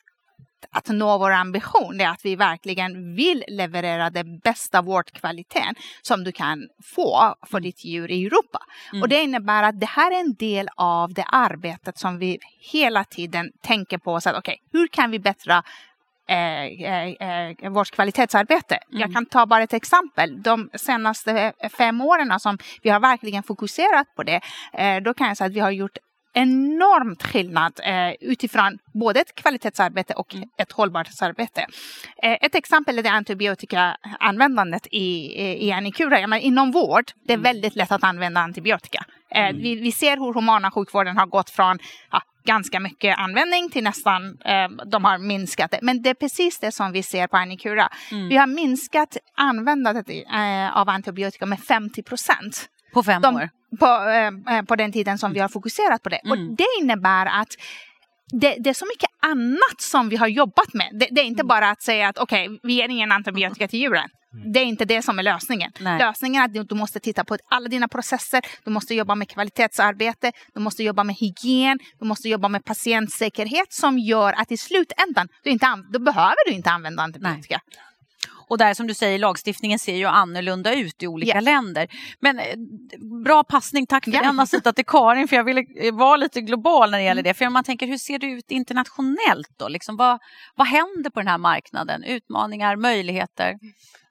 att 0.72 0.88
nå 0.88 1.18
vår 1.18 1.32
ambition 1.32 2.02
är 2.02 2.10
att 2.10 2.26
vi 2.26 2.36
verkligen 2.36 3.16
vill 3.16 3.44
leverera 3.48 4.10
den 4.10 4.40
bästa 4.40 4.82
vårdkvaliteten 4.82 5.76
som 6.02 6.24
du 6.24 6.32
kan 6.32 6.68
få 6.96 7.36
för 7.46 7.58
mm. 7.58 7.64
ditt 7.64 7.86
djur 7.86 8.12
i 8.12 8.26
Europa. 8.26 8.60
Mm. 8.92 9.02
Och 9.02 9.10
det 9.10 9.22
innebär 9.22 9.64
att 9.64 9.80
det 9.80 9.90
här 9.90 10.12
är 10.12 10.20
en 10.20 10.34
del 10.34 10.70
av 10.76 11.14
det 11.14 11.26
arbetet 11.28 11.98
som 11.98 12.18
vi 12.18 12.40
hela 12.72 13.04
tiden 13.04 13.52
tänker 13.62 13.98
på. 13.98 14.22
Så 14.22 14.30
att, 14.30 14.38
okay, 14.38 14.56
hur 14.72 14.88
kan 14.88 15.12
vi 15.12 15.20
bättra 15.20 15.64
Eh, 16.32 16.66
eh, 16.66 17.08
eh, 17.10 17.72
vårt 17.72 17.92
kvalitetsarbete. 17.92 18.76
Mm. 18.76 19.02
Jag 19.02 19.14
kan 19.14 19.26
ta 19.26 19.46
bara 19.46 19.64
ett 19.64 19.74
exempel. 19.74 20.42
De 20.42 20.70
senaste 20.74 21.54
fem 21.78 22.02
åren 22.02 22.40
som 22.40 22.58
vi 22.82 22.90
har 22.90 23.00
verkligen 23.00 23.44
fokuserat 23.44 24.16
på 24.16 24.24
det, 24.24 24.42
eh, 24.74 25.02
då 25.02 25.14
kan 25.14 25.28
jag 25.28 25.38
säga 25.38 25.46
att 25.46 25.54
vi 25.54 25.60
har 25.60 25.72
gjort 25.72 25.98
enormt 26.34 27.24
skillnad 27.24 27.80
eh, 27.84 28.12
utifrån 28.20 28.78
både 28.94 29.20
ett 29.20 29.36
kvalitetsarbete 29.36 30.14
och 30.14 30.36
mm. 30.36 30.50
ett 30.58 30.72
hållbarhetsarbete. 30.72 31.66
Eh, 32.24 32.38
ett 32.42 32.56
exempel 32.56 33.00
är 33.00 33.04
det 33.04 33.10
antibiotikaanvändandet 33.10 34.88
i, 34.92 35.68
i 35.68 35.72
Anikura. 35.72 36.28
Men 36.28 36.40
inom 36.40 36.72
vård, 36.72 37.12
det 37.26 37.34
är 37.34 37.38
mm. 37.38 37.44
väldigt 37.44 37.76
lätt 37.76 37.92
att 37.92 38.04
använda 38.04 38.42
antibiotika. 38.42 39.06
Eh, 39.36 39.50
mm. 39.50 39.62
vi, 39.62 39.76
vi, 39.76 39.92
ser 39.92 40.18
hur 40.18 40.34
humana 40.34 40.72
sjukvården 40.72 41.18
har 41.18 41.26
gått 41.26 41.50
från 41.50 41.80
ja, 42.12 42.22
ganska 42.46 42.80
mycket 42.80 43.18
användning 43.18 43.70
till 43.70 43.84
nästan, 43.84 44.38
eh, 44.46 44.70
de 44.86 45.06
har 45.06 45.18
minskat 45.18 45.72
det. 45.72 45.80
Men 45.82 46.02
det 46.02 46.10
är 46.10 46.14
precis 46.14 46.60
det 46.60 46.72
som 46.72 46.92
vi 46.92 47.04
ser 47.04 47.28
på 47.28 47.38
Anikura. 47.38 47.90
Mm. 48.12 48.30
Vi 48.30 48.36
har 48.36 48.48
minskat 48.48 49.18
användandet 49.36 50.10
eh, 50.10 50.78
av 50.78 50.90
antibiotika 50.90 51.46
med 51.46 51.60
50 51.60 52.04
procent. 52.04 52.70
På 52.94 53.04
fem 53.04 53.22
de, 53.22 53.36
år? 53.36 53.50
På, 53.80 53.86
eh, 53.86 54.58
eh, 54.58 54.64
på 54.64 54.76
den 54.76 54.92
tiden 54.92 55.18
som 55.18 55.34
vi 55.34 55.40
har 55.40 55.50
fokuserat 55.50 56.04
på 56.04 56.10
det. 56.10 56.22
Mm. 56.26 56.32
Och 56.32 56.56
det 56.56 56.68
innebär 56.82 57.26
att 57.26 57.50
det, 58.32 58.56
det, 58.60 58.70
är 58.70 58.74
så 58.74 58.86
mycket 58.86 59.10
annat 59.22 59.82
som 59.82 60.10
vi 60.10 60.16
har 60.16 60.28
jobbat 60.28 60.74
med. 60.74 60.90
Det, 60.94 61.08
det 61.12 61.22
är 61.22 61.26
inte 61.26 61.42
mm. 61.42 61.48
bara 61.48 61.70
att 61.70 61.82
säga 61.82 62.08
att 62.08 62.18
okej, 62.18 62.50
okay, 62.50 62.60
vi 62.64 62.74
ger 62.74 62.90
ingen 62.90 63.12
antibiotika 63.12 63.68
till 63.68 63.80
djuren. 63.80 64.10
Mm. 64.34 64.52
Det 64.52 64.60
är 64.60 64.66
inte 64.66 64.86
det 64.86 65.02
som 65.02 65.20
är 65.20 65.24
lösningen. 65.24 65.72
Nej. 65.80 66.00
Lösningen 66.00 66.42
är 66.42 66.60
att 66.60 66.70
du 66.70 66.76
måste 66.76 67.00
titta 67.00 67.24
på 67.24 67.38
alla 67.50 67.68
dina 67.68 67.88
processer, 67.88 68.42
du 68.64 68.72
måste 68.72 68.96
jobba 68.96 69.16
med 69.16 69.30
kvalitetsarbete, 69.30 70.32
du 70.54 70.62
måste 70.62 70.84
jobba 70.84 71.04
med 71.04 71.16
hygien, 71.16 71.80
du 72.00 72.06
måste 72.06 72.30
jobba 72.30 72.48
med 72.48 72.66
patientsäkerhet 72.66 73.74
som 73.74 74.00
gör 74.00 74.34
att 74.34 74.52
i 74.52 74.58
slutändan, 74.58 75.28
du 75.44 75.50
inte 75.50 75.84
då 75.90 76.00
behöver 76.00 76.50
du 76.50 76.52
inte 76.52 76.70
använda 76.70 77.04
antibiotika. 77.04 77.62
Nej. 77.68 77.91
Och 78.52 78.58
där 78.58 78.74
som 78.74 78.88
du 78.88 78.94
säger, 78.94 79.20
lagstiftningen 79.20 79.80
ser 79.80 79.96
ju 79.96 80.06
annorlunda 80.06 80.74
ut 80.74 81.04
i 81.04 81.08
olika 81.08 81.32
yeah. 81.32 81.44
länder. 81.44 81.88
Men 82.20 82.40
eh, 82.40 82.46
bra 83.24 83.44
passning, 83.44 83.88
tack 83.88 84.04
för 84.04 84.12
yeah. 84.12 84.26
den 84.26 84.40
Asita 84.40 84.74
till 84.74 84.86
Karin, 84.86 85.28
för 85.28 85.36
jag 85.36 85.44
ville 85.44 85.66
eh, 85.76 85.94
vara 85.94 86.18
lite 86.18 86.42
global 86.42 86.92
när 86.92 86.98
det 86.98 87.04
gäller 87.04 87.22
mm. 87.22 87.30
det. 87.30 87.34
För 87.34 87.48
om 87.48 87.54
man 87.54 87.64
tänker, 87.64 87.88
hur 87.88 87.98
ser 87.98 88.20
det 88.20 88.28
ut 88.28 88.52
internationellt 88.52 89.50
då? 89.58 89.68
Liksom, 89.68 89.98
vad, 89.98 90.20
vad 90.56 90.68
händer 90.68 91.10
på 91.10 91.20
den 91.20 91.28
här 91.28 91.38
marknaden? 91.38 92.04
Utmaningar, 92.04 92.76
möjligheter? 92.76 93.60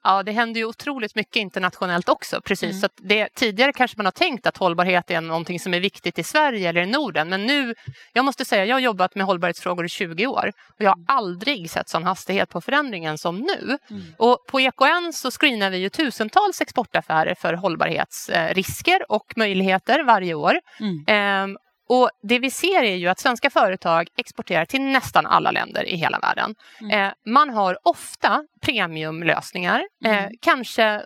Ja, 0.03 0.23
det 0.23 0.31
händer 0.31 0.59
ju 0.59 0.65
otroligt 0.65 1.15
mycket 1.15 1.35
internationellt 1.35 2.09
också. 2.09 2.41
Precis. 2.41 2.69
Mm. 2.69 2.81
Så 2.81 2.87
det, 2.95 3.29
tidigare 3.33 3.73
kanske 3.73 3.97
man 3.97 4.05
har 4.05 4.11
tänkt 4.11 4.47
att 4.47 4.57
hållbarhet 4.57 5.11
är 5.11 5.21
någonting 5.21 5.59
som 5.59 5.73
är 5.73 5.79
viktigt 5.79 6.19
i 6.19 6.23
Sverige 6.23 6.69
eller 6.69 6.81
i 6.81 6.85
Norden. 6.85 7.29
Men 7.29 7.45
nu, 7.45 7.75
jag 8.13 8.25
måste 8.25 8.45
säga, 8.45 8.65
jag 8.65 8.75
har 8.75 8.79
jobbat 8.79 9.15
med 9.15 9.25
hållbarhetsfrågor 9.25 9.85
i 9.85 9.89
20 9.89 10.27
år 10.27 10.51
och 10.67 10.81
jag 10.81 10.89
har 10.89 10.99
aldrig 11.07 11.69
sett 11.69 11.89
sån 11.89 12.03
hastighet 12.03 12.49
på 12.49 12.61
förändringen 12.61 13.17
som 13.17 13.37
nu. 13.37 13.77
Mm. 13.89 14.03
Och 14.17 14.45
på 14.47 14.59
EKN 14.59 15.13
så 15.13 15.31
screenar 15.31 15.69
vi 15.69 15.77
ju 15.77 15.89
tusentals 15.89 16.61
exportaffärer 16.61 17.35
för 17.35 17.53
hållbarhetsrisker 17.53 19.11
och 19.11 19.33
möjligheter 19.35 20.03
varje 20.03 20.33
år. 20.33 20.59
Mm. 20.79 21.03
Ehm, 21.07 21.57
och 21.93 22.09
Det 22.21 22.39
vi 22.39 22.51
ser 22.51 22.83
är 22.83 22.95
ju 22.95 23.07
att 23.07 23.19
svenska 23.19 23.49
företag 23.49 24.07
exporterar 24.17 24.65
till 24.65 24.81
nästan 24.81 25.25
alla 25.25 25.51
länder 25.51 25.83
i 25.83 25.95
hela 25.95 26.19
världen. 26.19 26.55
Mm. 26.81 26.99
Eh, 26.99 27.13
man 27.25 27.49
har 27.49 27.77
ofta 27.83 28.43
premiumlösningar, 28.61 29.83
eh, 30.05 30.17
mm. 30.17 30.31
kanske 30.41 30.83
eh, 30.83 31.01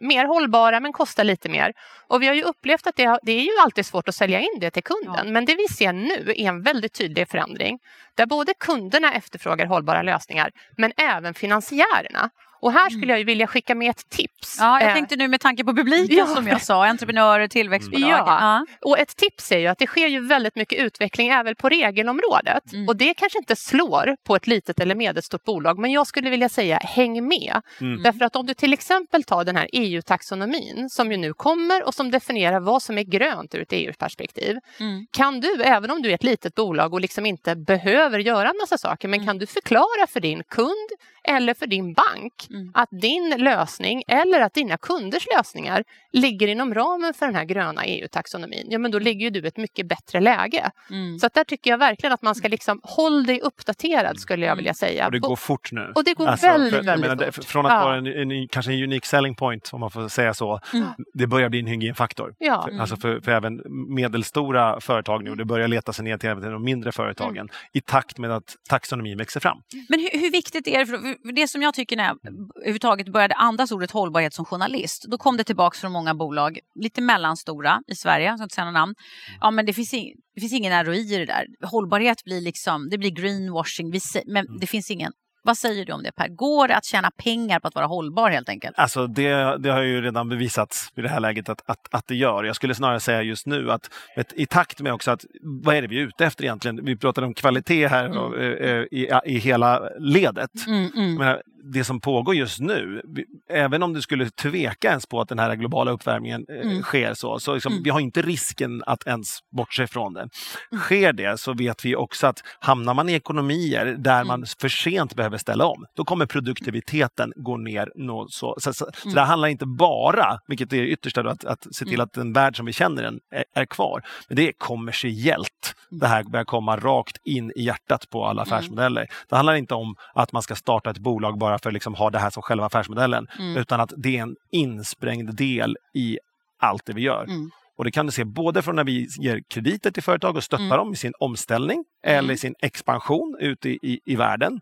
mer 0.00 0.24
hållbara 0.24 0.80
men 0.80 0.92
kostar 0.92 1.24
lite 1.24 1.48
mer. 1.48 1.72
Och 2.06 2.22
vi 2.22 2.26
har 2.26 2.34
ju 2.34 2.42
upplevt 2.42 2.86
att 2.86 2.96
det, 2.96 3.18
det 3.22 3.32
är 3.32 3.40
ju 3.40 3.58
alltid 3.62 3.86
svårt 3.86 4.08
att 4.08 4.14
sälja 4.14 4.40
in 4.40 4.58
det 4.60 4.70
till 4.70 4.82
kunden. 4.82 5.26
Ja. 5.26 5.32
Men 5.32 5.44
det 5.44 5.54
vi 5.54 5.68
ser 5.68 5.92
nu 5.92 6.32
är 6.36 6.48
en 6.48 6.62
väldigt 6.62 6.92
tydlig 6.92 7.28
förändring 7.28 7.78
där 8.14 8.26
både 8.26 8.54
kunderna 8.54 9.14
efterfrågar 9.14 9.66
hållbara 9.66 10.02
lösningar 10.02 10.50
men 10.76 10.92
även 10.96 11.34
finansiärerna. 11.34 12.30
Och 12.62 12.72
här 12.72 12.90
skulle 12.90 13.12
mm. 13.12 13.18
jag 13.18 13.24
vilja 13.24 13.46
skicka 13.46 13.74
med 13.74 13.90
ett 13.90 14.10
tips. 14.10 14.56
Ja, 14.60 14.80
jag 14.80 14.88
eh, 14.88 14.94
tänkte 14.94 15.16
nu 15.16 15.28
med 15.28 15.40
tanke 15.40 15.64
på 15.64 15.76
publiken 15.76 16.16
ja. 16.16 16.26
som 16.26 16.46
jag 16.48 16.62
sa, 16.62 16.86
entreprenörer, 16.86 17.48
tillväxtbolag. 17.48 18.10
Ja. 18.10 18.24
ja. 18.26 18.66
och 18.80 18.98
ett 18.98 19.16
tips 19.16 19.52
är 19.52 19.58
ju 19.58 19.66
att 19.66 19.78
det 19.78 19.86
sker 19.86 20.06
ju 20.06 20.26
väldigt 20.26 20.56
mycket 20.56 20.78
utveckling 20.78 21.28
även 21.28 21.54
på 21.56 21.68
regelområdet. 21.68 22.72
Mm. 22.72 22.88
Och 22.88 22.96
det 22.96 23.14
kanske 23.14 23.38
inte 23.38 23.56
slår 23.56 24.16
på 24.26 24.36
ett 24.36 24.46
litet 24.46 24.80
eller 24.80 24.94
medelstort 24.94 25.44
bolag, 25.44 25.78
men 25.78 25.90
jag 25.90 26.06
skulle 26.06 26.30
vilja 26.30 26.48
säga 26.48 26.76
häng 26.76 27.28
med. 27.28 27.60
Mm. 27.80 28.02
Därför 28.02 28.24
att 28.24 28.36
om 28.36 28.46
du 28.46 28.54
till 28.54 28.72
exempel 28.72 29.24
tar 29.24 29.44
den 29.44 29.56
här 29.56 29.68
EU-taxonomin 29.72 30.88
som 30.90 31.12
ju 31.12 31.18
nu 31.18 31.32
kommer 31.32 31.86
och 31.86 31.94
som 31.94 32.10
definierar 32.10 32.60
vad 32.60 32.82
som 32.82 32.98
är 32.98 33.02
grönt 33.02 33.54
ur 33.54 33.62
ett 33.62 33.72
EU-perspektiv. 33.72 34.56
Mm. 34.80 35.06
Kan 35.10 35.40
du, 35.40 35.62
även 35.62 35.90
om 35.90 36.02
du 36.02 36.10
är 36.10 36.14
ett 36.14 36.24
litet 36.24 36.54
bolag 36.54 36.94
och 36.94 37.00
liksom 37.00 37.26
inte 37.26 37.56
behöver 37.56 38.18
göra 38.18 38.48
en 38.48 38.56
massa 38.60 38.78
saker, 38.78 39.08
men 39.08 39.18
mm. 39.18 39.26
kan 39.26 39.38
du 39.38 39.46
förklara 39.46 40.06
för 40.08 40.20
din 40.20 40.42
kund 40.48 40.88
eller 41.28 41.54
för 41.54 41.66
din 41.66 41.94
bank 41.94 42.46
mm. 42.52 42.70
att 42.74 42.88
din 42.90 43.34
lösning 43.38 44.02
eller 44.08 44.40
att 44.40 44.54
dina 44.54 44.76
kunders 44.76 45.26
lösningar 45.36 45.84
ligger 46.12 46.48
inom 46.48 46.74
ramen 46.74 47.14
för 47.14 47.26
den 47.26 47.34
här 47.34 47.44
gröna 47.44 47.84
EU-taxonomin, 47.84 48.66
ja 48.70 48.78
men 48.78 48.90
då 48.90 48.98
ligger 48.98 49.30
du 49.30 49.46
ett 49.46 49.56
mycket 49.56 49.86
bättre 49.86 50.20
läge. 50.20 50.70
Mm. 50.90 51.18
Så 51.18 51.26
att 51.26 51.34
där 51.34 51.44
tycker 51.44 51.70
jag 51.70 51.78
verkligen 51.78 52.12
att 52.12 52.22
man 52.22 52.34
ska 52.34 52.48
liksom 52.48 52.80
håll 52.82 53.26
dig 53.26 53.40
uppdaterad 53.40 54.20
skulle 54.20 54.46
jag 54.46 54.56
vilja 54.56 54.74
säga. 54.74 55.06
Och 55.06 55.12
det 55.12 55.18
går 55.18 55.36
fort 55.36 55.72
nu. 55.72 55.92
Och 55.94 56.04
det 56.04 56.14
går 56.14 56.26
alltså, 56.26 56.46
väldigt, 56.46 56.74
för, 56.74 56.82
väldigt 56.82 57.10
menar, 57.10 57.30
fort. 57.30 57.44
Från 57.44 57.66
att 57.66 57.72
ja. 57.72 57.84
vara 57.84 57.96
en, 57.96 58.06
en, 58.06 58.48
kanske 58.48 58.72
en 58.72 58.82
unique 58.82 59.06
selling 59.06 59.34
point, 59.34 59.70
om 59.72 59.80
man 59.80 59.90
får 59.90 60.08
säga 60.08 60.34
så, 60.34 60.60
mm. 60.74 60.88
det 61.14 61.26
börjar 61.26 61.48
bli 61.48 61.60
en 61.60 61.66
hygienfaktor. 61.66 62.34
Ja. 62.38 62.62
För, 62.68 62.80
alltså 62.80 62.96
för, 62.96 63.20
för, 63.20 63.32
även 63.32 63.62
medelstora 63.94 64.80
företag 64.80 65.24
nu, 65.24 65.30
och 65.30 65.36
det 65.36 65.44
börjar 65.44 65.68
leta 65.68 65.92
sig 65.92 66.04
ner 66.04 66.18
till 66.18 66.28
även 66.28 66.52
de 66.52 66.64
mindre 66.64 66.92
företagen 66.92 67.36
mm. 67.36 67.48
i 67.72 67.80
takt 67.80 68.18
med 68.18 68.30
att 68.30 68.56
taxonomin 68.68 69.18
växer 69.18 69.40
fram. 69.40 69.58
Men 69.88 70.00
hur, 70.00 70.20
hur 70.20 70.30
viktigt 70.32 70.66
är 70.66 70.78
det, 70.78 70.86
för 70.86 71.32
det 71.32 71.48
som 71.48 71.62
jag 71.62 71.74
tycker 71.74 71.96
när 71.96 72.04
jag 72.04 72.18
överhuvudtaget 72.56 73.12
började 73.12 73.34
andas 73.34 73.72
ordet 73.72 73.90
hållbarhet 73.90 74.34
som 74.34 74.44
journalist, 74.44 75.04
då 75.08 75.18
kom 75.18 75.36
det 75.36 75.44
tillbaks 75.44 75.80
från 75.80 75.92
många 75.92 76.14
bolag, 76.14 76.58
lite 76.74 77.00
mellanstora 77.00 77.82
i 77.86 77.94
Sverige, 77.94 78.26
jag 78.26 78.38
ska 78.38 78.44
inte 78.44 78.54
säga 78.54 78.64
några 78.64 78.80
namn. 78.80 78.94
Ja, 79.40 79.50
men 79.50 79.66
det 79.66 79.72
finns, 79.72 79.94
in, 79.94 80.14
det 80.34 80.40
finns 80.40 80.52
ingen 80.52 80.84
ROI 80.84 81.14
i 81.14 81.18
det 81.18 81.26
där. 81.26 81.46
Hållbarhet 81.62 82.24
blir 82.24 82.40
liksom, 82.40 82.88
det 82.90 82.98
blir 82.98 83.10
greenwashing, 83.10 83.92
men 84.26 84.58
det 84.60 84.66
finns 84.66 84.90
ingen 84.90 85.12
vad 85.42 85.58
säger 85.58 85.84
du 85.84 85.92
om 85.92 86.02
det 86.02 86.12
Per? 86.12 86.28
Går 86.28 86.68
det 86.68 86.76
att 86.76 86.84
tjäna 86.84 87.10
pengar 87.10 87.60
på 87.60 87.68
att 87.68 87.74
vara 87.74 87.86
hållbar 87.86 88.30
helt 88.30 88.48
enkelt? 88.48 88.78
Alltså 88.78 89.06
det, 89.06 89.58
det 89.58 89.70
har 89.70 89.82
ju 89.82 90.02
redan 90.02 90.28
bevisats 90.28 90.92
i 90.96 91.02
det 91.02 91.08
här 91.08 91.20
läget 91.20 91.48
att, 91.48 91.62
att, 91.66 91.78
att 91.90 92.06
det 92.06 92.14
gör. 92.14 92.44
Jag 92.44 92.56
skulle 92.56 92.74
snarare 92.74 93.00
säga 93.00 93.22
just 93.22 93.46
nu 93.46 93.70
att 93.70 93.90
ett, 94.16 94.32
i 94.36 94.46
takt 94.46 94.80
med 94.80 94.92
också 94.92 95.10
att 95.10 95.24
vad 95.42 95.76
är 95.76 95.82
det 95.82 95.88
vi 95.88 95.98
är 95.98 96.02
ute 96.02 96.26
efter 96.26 96.44
egentligen? 96.44 96.84
Vi 96.84 96.96
pratade 96.96 97.26
om 97.26 97.34
kvalitet 97.34 97.86
här 97.86 98.04
mm. 98.04 98.18
och, 98.18 98.38
eh, 98.38 98.84
i, 98.90 99.10
i 99.24 99.38
hela 99.38 99.88
ledet. 99.98 100.66
Mm, 100.66 100.90
mm. 100.96 101.14
Menar, 101.14 101.42
det 101.64 101.84
som 101.84 102.00
pågår 102.00 102.34
just 102.34 102.60
nu, 102.60 103.02
även 103.50 103.82
om 103.82 103.92
du 103.92 104.02
skulle 104.02 104.30
tveka 104.30 104.88
ens 104.88 105.06
på 105.06 105.20
att 105.20 105.28
den 105.28 105.38
här 105.38 105.54
globala 105.54 105.90
uppvärmningen 105.90 106.46
eh, 106.48 106.70
mm. 106.70 106.82
sker 106.82 107.14
så, 107.14 107.38
så 107.38 107.54
liksom, 107.54 107.72
mm. 107.72 107.82
vi 107.82 107.90
har 107.90 108.00
inte 108.00 108.22
risken 108.22 108.82
att 108.86 109.06
ens 109.06 109.38
bortse 109.56 109.86
från 109.86 110.14
det. 110.14 110.20
Mm. 110.20 110.82
Sker 110.82 111.12
det 111.12 111.40
så 111.40 111.52
vet 111.52 111.84
vi 111.84 111.96
också 111.96 112.26
att 112.26 112.42
hamnar 112.60 112.94
man 112.94 113.08
i 113.08 113.12
ekonomier 113.12 113.86
där 113.98 114.24
man 114.24 114.44
för 114.60 114.68
sent 114.68 115.14
behöver 115.14 115.31
ställa 115.38 115.66
om, 115.66 115.86
då 115.96 116.04
kommer 116.04 116.26
produktiviteten 116.26 117.32
gå 117.36 117.56
ner. 117.56 117.88
Så, 118.28 118.56
så, 118.58 118.72
så, 118.72 118.72
så, 118.72 118.86
mm. 119.04 119.14
det 119.14 119.20
handlar 119.20 119.48
inte 119.48 119.66
bara, 119.66 120.38
vilket 120.46 120.72
är 120.72 120.82
ytterst 120.82 121.18
att, 121.18 121.44
att 121.44 121.66
se 121.74 121.84
till 121.84 122.00
att 122.00 122.12
den 122.12 122.32
värld 122.32 122.56
som 122.56 122.66
vi 122.66 122.72
känner 122.72 123.02
den 123.02 123.20
är, 123.30 123.44
är 123.54 123.66
kvar, 123.66 124.02
men 124.28 124.36
det 124.36 124.48
är 124.48 124.52
kommersiellt. 124.58 125.74
Det 125.90 126.06
här 126.06 126.24
börjar 126.24 126.44
komma 126.44 126.76
rakt 126.76 127.16
in 127.24 127.52
i 127.56 127.62
hjärtat 127.62 128.10
på 128.10 128.24
alla 128.26 128.42
affärsmodeller. 128.42 129.06
Det 129.28 129.36
handlar 129.36 129.54
inte 129.54 129.74
om 129.74 129.96
att 130.14 130.32
man 130.32 130.42
ska 130.42 130.54
starta 130.54 130.90
ett 130.90 130.98
bolag 130.98 131.38
bara 131.38 131.58
för 131.58 131.70
att 131.70 131.74
liksom 131.74 131.94
ha 131.94 132.10
det 132.10 132.18
här 132.18 132.30
som 132.30 132.42
själva 132.42 132.66
affärsmodellen, 132.66 133.26
mm. 133.38 133.56
utan 133.56 133.80
att 133.80 133.92
det 133.96 134.18
är 134.18 134.22
en 134.22 134.36
insprängd 134.50 135.34
del 135.34 135.76
i 135.94 136.18
allt 136.60 136.86
det 136.86 136.92
vi 136.92 137.02
gör. 137.02 137.24
Mm. 137.24 137.50
Och 137.76 137.84
det 137.84 137.90
kan 137.90 138.06
du 138.06 138.12
se 138.12 138.24
både 138.24 138.62
från 138.62 138.76
när 138.76 138.84
vi 138.84 139.08
ger 139.18 139.42
krediter 139.50 139.90
till 139.90 140.02
företag 140.02 140.36
och 140.36 140.44
stöttar 140.44 140.64
mm. 140.64 140.78
dem 140.78 140.92
i 140.92 140.96
sin 140.96 141.12
omställning 141.18 141.84
eller 142.06 142.20
i 142.20 142.24
mm. 142.24 142.36
sin 142.36 142.54
expansion 142.62 143.36
ute 143.40 143.68
i, 143.68 143.78
i, 143.82 144.00
i 144.04 144.16
världen 144.16 144.60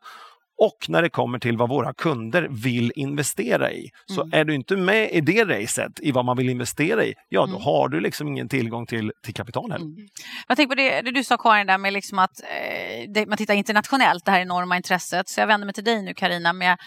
och 0.60 0.88
när 0.88 1.02
det 1.02 1.10
kommer 1.10 1.38
till 1.38 1.56
vad 1.56 1.68
våra 1.68 1.94
kunder 1.94 2.48
vill 2.50 2.92
investera 2.94 3.72
i. 3.72 3.90
Så 4.06 4.22
mm. 4.22 4.40
är 4.40 4.44
du 4.44 4.54
inte 4.54 4.76
med 4.76 5.10
i 5.12 5.20
det 5.20 5.44
racet, 5.44 6.00
i 6.00 6.12
vad 6.12 6.24
man 6.24 6.36
vill 6.36 6.50
investera 6.50 7.04
i, 7.04 7.14
ja 7.28 7.40
då 7.40 7.52
mm. 7.52 7.62
har 7.62 7.88
du 7.88 8.00
liksom 8.00 8.28
ingen 8.28 8.48
tillgång 8.48 8.86
till, 8.86 9.12
till 9.24 9.34
kapital 9.34 9.72
heller. 9.72 9.84
Mm. 9.84 10.08
Jag 10.48 10.56
tänker 10.56 10.68
på 10.68 10.74
det, 10.74 11.00
det, 11.00 11.10
du 11.10 11.24
sa 11.24 11.36
Karin, 11.36 11.66
där 11.66 11.78
med 11.78 11.92
liksom 11.92 12.18
att 12.18 12.40
eh, 12.40 13.10
det, 13.14 13.26
man 13.26 13.38
tittar 13.38 13.54
internationellt, 13.54 14.24
det 14.24 14.30
här 14.30 14.40
enorma 14.40 14.76
intresset. 14.76 15.28
Så 15.28 15.40
jag 15.40 15.46
vänder 15.46 15.66
mig 15.66 15.74
till 15.74 15.84
dig 15.84 16.02
nu 16.02 16.14
Karina 16.14 16.52
med 16.52 16.78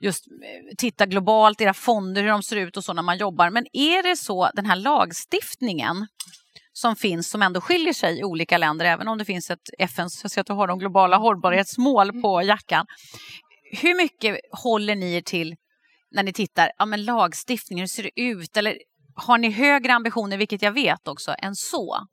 just 0.00 0.26
eh, 0.26 0.76
titta 0.78 1.06
globalt, 1.06 1.60
era 1.60 1.74
fonder, 1.74 2.22
hur 2.22 2.30
de 2.30 2.42
ser 2.42 2.56
ut 2.56 2.76
och 2.76 2.84
så 2.84 2.92
när 2.92 3.02
man 3.02 3.18
jobbar. 3.18 3.50
Men 3.50 3.66
är 3.72 4.02
det 4.02 4.16
så, 4.16 4.50
den 4.54 4.66
här 4.66 4.76
lagstiftningen 4.76 6.06
som 6.80 6.96
finns 6.96 7.30
som 7.30 7.42
ändå 7.42 7.60
skiljer 7.60 7.92
sig 7.92 8.18
i 8.18 8.24
olika 8.24 8.58
länder, 8.58 8.84
även 8.84 9.08
om 9.08 9.18
det 9.18 9.24
finns 9.24 9.50
ett 9.50 9.70
FNs, 9.78 10.20
jag 10.22 10.30
ser 10.30 10.40
att 10.40 10.46
du 10.46 10.52
har 10.52 10.66
de 10.66 10.78
globala 10.78 11.16
hållbarhetsmål 11.16 12.22
på 12.22 12.42
jackan. 12.42 12.86
Hur 13.72 13.96
mycket 13.96 14.40
håller 14.52 14.96
ni 14.96 15.14
er 15.14 15.20
till 15.20 15.56
när 16.10 16.22
ni 16.22 16.32
tittar, 16.32 16.72
ja 16.78 16.86
men 16.86 17.04
lagstiftningen, 17.04 17.82
hur 17.82 17.86
ser 17.86 18.02
det 18.02 18.20
ut? 18.20 18.56
Eller 18.56 18.78
har 19.14 19.38
ni 19.38 19.50
högre 19.50 19.92
ambitioner, 19.92 20.36
vilket 20.36 20.62
jag 20.62 20.72
vet 20.72 21.08
också, 21.08 21.34
än 21.38 21.54
så? 21.54 22.06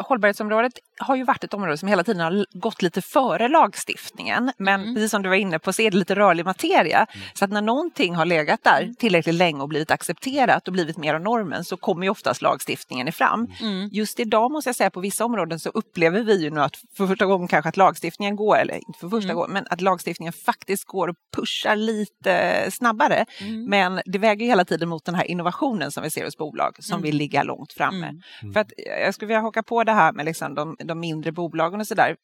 Hållbarhetsområdet 0.00 0.72
har 0.98 1.16
ju 1.16 1.24
varit 1.24 1.44
ett 1.44 1.54
område 1.54 1.78
som 1.78 1.88
hela 1.88 2.04
tiden 2.04 2.20
har 2.20 2.46
gått 2.58 2.82
lite 2.82 3.02
före 3.02 3.48
lagstiftningen. 3.48 4.52
Men 4.58 4.80
mm. 4.80 4.94
precis 4.94 5.10
som 5.10 5.22
du 5.22 5.28
var 5.28 5.36
inne 5.36 5.58
på 5.58 5.72
så 5.72 5.82
är 5.82 5.90
det 5.90 5.96
lite 5.96 6.14
rörlig 6.14 6.44
materia. 6.44 6.96
Mm. 6.96 7.26
Så 7.34 7.44
att 7.44 7.50
när 7.50 7.62
någonting 7.62 8.14
har 8.14 8.24
legat 8.24 8.64
där 8.64 8.82
mm. 8.82 8.94
tillräckligt 8.94 9.34
länge 9.34 9.62
och 9.62 9.68
blivit 9.68 9.90
accepterat 9.90 10.68
och 10.68 10.72
blivit 10.72 10.96
mer 10.96 11.14
av 11.14 11.20
normen 11.20 11.64
så 11.64 11.76
kommer 11.76 12.02
ju 12.04 12.10
oftast 12.10 12.42
lagstiftningen 12.42 13.12
fram. 13.12 13.46
Mm. 13.60 13.88
Just 13.92 14.20
idag 14.20 14.50
måste 14.50 14.68
jag 14.68 14.76
säga 14.76 14.90
på 14.90 15.00
vissa 15.00 15.24
områden 15.24 15.58
så 15.58 15.68
upplever 15.68 16.22
vi 16.22 16.42
ju 16.42 16.50
nu 16.50 16.60
att 16.60 16.76
för 16.96 17.06
första 17.06 17.26
gången 17.26 17.48
kanske 17.48 17.68
att 17.68 17.76
lagstiftningen 17.76 18.36
går, 18.36 18.56
eller 18.56 18.74
inte 18.74 18.98
för 19.00 19.08
första 19.08 19.30
mm. 19.30 19.36
gången, 19.36 19.52
men 19.52 19.66
att 19.70 19.80
lagstiftningen 19.80 20.32
faktiskt 20.32 20.84
går 20.84 21.08
och 21.08 21.16
pushar 21.36 21.76
lite 21.76 22.66
snabbare. 22.70 23.24
Mm. 23.40 23.64
Men 23.64 24.00
det 24.06 24.18
väger 24.18 24.46
hela 24.46 24.64
tiden 24.64 24.88
mot 24.88 25.04
den 25.04 25.14
här 25.14 25.24
innovationen 25.24 25.90
som 25.90 26.02
vi 26.02 26.10
ser 26.10 26.24
hos 26.24 26.36
bolag 26.36 26.76
som 26.78 27.02
vill 27.02 27.16
ligga 27.16 27.42
långt 27.42 27.72
framme. 27.72 28.14
För 28.52 28.60
att 28.60 28.72
jag 29.00 29.14
skulle 29.14 29.26
vilja 29.26 29.43
haka 29.44 29.62
på 29.62 29.84
det 29.84 29.92
här 29.92 30.12
med 30.12 30.24
liksom 30.24 30.54
de 30.54 30.76
de 30.78 31.00
mindre 31.00 31.32
bolagen 31.32 31.80
och 31.80 31.86
sådär 31.86 32.16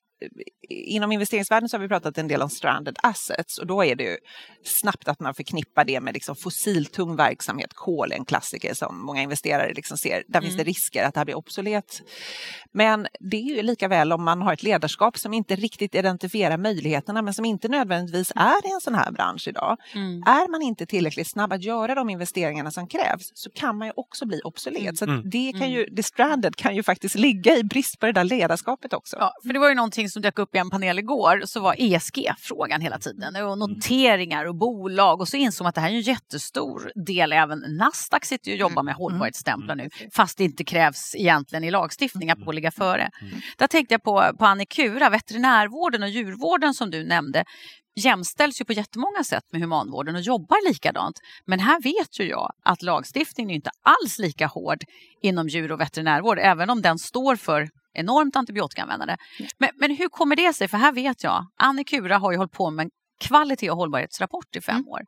inom 0.71 1.13
investeringsvärlden 1.13 1.69
så 1.69 1.77
har 1.77 1.83
vi 1.83 1.89
pratat 1.89 2.19
en 2.19 2.29
del 2.29 2.43
om 2.43 2.51
stranded 2.51 2.97
assets 3.03 3.59
och 3.59 3.67
då 3.67 3.85
är 3.85 3.95
det 3.95 4.05
ju 4.05 4.17
snabbt 4.65 5.09
att 5.09 5.21
man 5.21 5.35
förknippar 5.35 5.85
det 5.85 6.01
med 6.01 6.15
liksom 6.15 6.37
fossiltung 6.37 7.17
verksamhet. 7.17 7.75
Kol 7.75 8.13
är 8.13 8.17
en 8.17 8.25
klassiker 8.25 8.75
som 8.75 9.07
många 9.07 9.23
investerare 9.23 9.73
liksom 9.75 9.99
ser. 9.99 10.25
Där 10.29 10.39
mm. 10.39 10.43
finns 10.43 10.57
det 10.57 10.63
mm. 10.63 10.71
risker 10.71 11.05
att 11.05 11.15
det 11.15 11.21
här 11.21 11.25
blir 11.25 11.37
obsolet. 11.37 12.03
Men 12.73 13.07
det 13.21 13.37
är 13.37 13.57
ju 13.57 13.63
lika 13.63 13.89
väl 13.89 14.13
om 14.13 14.25
man 14.25 14.43
har 14.43 14.53
ett 14.53 14.63
ledarskap 14.63 15.19
som 15.19 15.35
inte 15.35 15.57
riktigt 15.57 15.95
identifierar 15.95 16.57
möjligheterna 16.57 17.23
men 17.23 17.35
som 17.35 17.45
inte 17.45 17.69
nödvändigtvis 17.69 18.33
mm. 18.37 18.49
är 18.49 18.71
i 18.71 18.75
en 18.75 18.81
sån 18.81 18.95
här 18.95 19.13
bransch 19.13 19.49
idag. 19.49 19.77
Mm. 19.95 20.23
Är 20.23 20.51
man 20.51 20.63
inte 20.63 20.87
tillräckligt 20.87 21.29
snabb 21.29 21.53
att 21.53 21.63
göra 21.63 21.95
de 21.95 22.11
investeringarna 22.11 22.71
som 22.71 22.87
krävs 22.87 23.31
så 23.35 23.51
kan 23.51 23.79
man 23.79 23.89
ju 23.89 23.93
också 23.97 24.27
bli 24.27 24.41
obsolet. 24.45 25.03
Mm. 25.03 25.23
Så 25.23 25.29
det, 25.29 25.53
kan 25.59 25.71
ju, 25.71 25.87
det 25.87 26.03
stranded 26.03 26.57
kan 26.57 26.77
ju 26.77 26.83
faktiskt 26.83 27.15
ligga 27.15 27.57
i 27.57 27.65
brist 27.65 28.01
på 28.01 28.07
det 28.07 28.13
där 28.13 28.25
ledarskapet 28.25 28.93
också. 28.93 29.17
Ja, 29.21 29.33
för 29.47 29.53
det 29.53 29.59
var 29.59 29.69
ju 29.69 29.75
någonting 29.75 30.10
som 30.11 30.23
dök 30.23 30.39
upp 30.39 30.55
i 30.55 30.59
en 30.59 30.71
panel 30.71 30.99
igår 30.99 31.43
så 31.45 31.61
var 31.61 31.75
ESG-frågan 31.79 32.81
hela 32.81 32.99
tiden. 32.99 33.37
Och 33.37 33.59
noteringar 33.59 34.45
och 34.45 34.55
bolag 34.55 35.21
och 35.21 35.29
så 35.29 35.37
insåg 35.37 35.65
man 35.65 35.69
att 35.69 35.75
det 35.75 35.81
här 35.81 35.91
är 35.91 35.95
en 35.95 36.01
jättestor 36.01 36.93
del. 37.07 37.33
Även 37.33 37.59
Nasdaq 37.59 38.25
sitter 38.25 38.53
och 38.53 38.59
jobbar 38.59 38.83
med 38.83 38.93
mm. 38.93 38.99
hållbarhetsstämplar 38.99 39.75
nu 39.75 39.91
fast 40.13 40.39
det 40.39 40.45
inte 40.45 40.65
krävs 40.65 41.15
egentligen 41.15 41.65
i 41.65 41.71
lagstiftning 41.71 42.31
att 42.31 42.55
ligga 42.55 42.71
före. 42.71 43.11
Där 43.59 43.67
tänkte 43.67 43.95
jag 43.95 44.03
på, 44.03 44.33
på 44.39 44.45
Annikura, 44.47 45.11
veterinärvården 45.11 46.03
och 46.03 46.09
djurvården 46.09 46.75
som 46.75 46.91
du 46.91 47.05
nämnde 47.05 47.45
jämställs 47.97 48.61
ju 48.61 48.65
på 48.65 48.73
jättemånga 48.73 49.25
sätt 49.25 49.45
med 49.53 49.61
humanvården 49.61 50.15
och 50.15 50.21
jobbar 50.21 50.69
likadant. 50.69 51.17
Men 51.47 51.61
här 51.61 51.83
vet 51.83 52.21
ju 52.21 52.25
jag 52.25 52.53
att 52.65 52.83
lagstiftningen 52.83 53.51
är 53.51 53.55
inte 53.55 53.71
alls 53.83 54.19
lika 54.19 54.47
hård 54.47 54.79
inom 55.23 55.49
djur 55.49 55.73
och 55.73 55.81
veterinärvård, 55.81 56.39
även 56.39 56.71
om 56.71 56.83
den 56.83 56.99
står 56.99 57.37
för 57.37 57.69
enormt 57.93 58.37
antibiotikaanvändande. 58.37 59.17
Men, 59.59 59.71
men 59.75 59.97
hur 59.97 60.09
kommer 60.09 60.37
det 60.37 60.53
sig? 60.53 60.69
För 60.69 60.79
här 60.79 60.93
vet 60.93 61.25
jag, 61.25 61.47
Annikura 61.57 62.19
har 62.19 62.33
ju 62.33 62.39
hållit 62.39 62.53
på 62.53 62.71
med 62.71 62.85
en 62.85 62.91
kvalitet 63.21 63.71
och 63.71 63.77
hållbarhetsrapport 63.77 64.57
i 64.57 64.61
fem 64.61 64.77
mm. 64.77 64.89
år. 64.89 65.01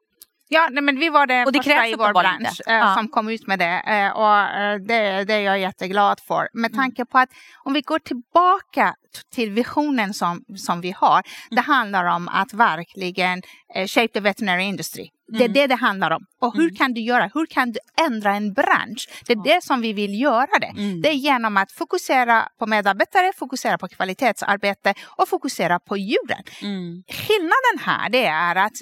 Ja, 0.49 0.69
nej, 0.71 0.83
men 0.83 0.99
vi 0.99 1.09
var 1.09 1.27
det 1.27 1.45
och 1.45 1.53
det 1.53 1.59
första 1.59 1.87
i 1.87 1.95
vår 1.95 2.13
bransch 2.13 2.61
äh, 2.67 2.75
ja. 2.75 2.95
som 2.95 3.09
kom 3.09 3.29
ut 3.29 3.47
med 3.47 3.59
det 3.59 3.83
äh, 3.87 4.17
och 4.17 4.39
äh, 4.39 4.79
det, 4.79 5.25
det 5.25 5.35
är 5.35 5.41
jag 5.41 5.59
jätteglad 5.59 6.21
för. 6.21 6.49
Med 6.53 6.73
mm. 6.73 6.83
tanke 6.83 7.05
på 7.05 7.19
att 7.19 7.29
om 7.65 7.73
vi 7.73 7.81
går 7.81 7.99
tillbaka 7.99 8.95
till 9.35 9.51
visionen 9.51 10.15
som, 10.15 10.45
som 10.57 10.81
vi 10.81 10.91
har, 10.91 11.13
mm. 11.13 11.25
det 11.51 11.61
handlar 11.61 12.05
om 12.05 12.29
att 12.29 12.53
verkligen 12.53 13.43
shape 13.87 14.09
the 14.09 14.21
veterinary 14.21 14.63
industry. 14.63 15.09
Det 15.39 15.45
är 15.45 15.49
mm. 15.49 15.53
det 15.53 15.67
det 15.67 15.75
handlar 15.75 16.11
om. 16.11 16.27
Och 16.41 16.55
hur 16.55 16.63
mm. 16.63 16.75
kan 16.75 16.93
du 16.93 17.01
göra? 17.01 17.31
Hur 17.35 17.47
kan 17.47 17.73
du 17.73 17.81
ändra 18.07 18.35
en 18.35 18.53
bransch? 18.53 19.09
Det 19.27 19.33
är 19.33 19.45
det 19.45 19.65
som 19.65 19.81
vi 19.81 19.93
vill 19.93 20.21
göra 20.21 20.59
det. 20.61 20.67
Mm. 20.67 21.03
Det 21.03 21.09
är 21.09 21.13
genom 21.15 21.57
att 21.57 21.73
fokusera 21.73 22.49
på 22.59 22.67
medarbetare, 22.67 23.33
fokusera 23.37 23.79
på 23.79 23.89
kvalitetsarbete 23.89 24.95
och 25.07 25.29
fokusera 25.29 25.79
på 25.79 25.97
djuren. 25.97 26.43
Skillnaden 27.09 27.79
här 27.81 28.09
det 28.09 28.25
är 28.25 28.57
att 28.57 28.77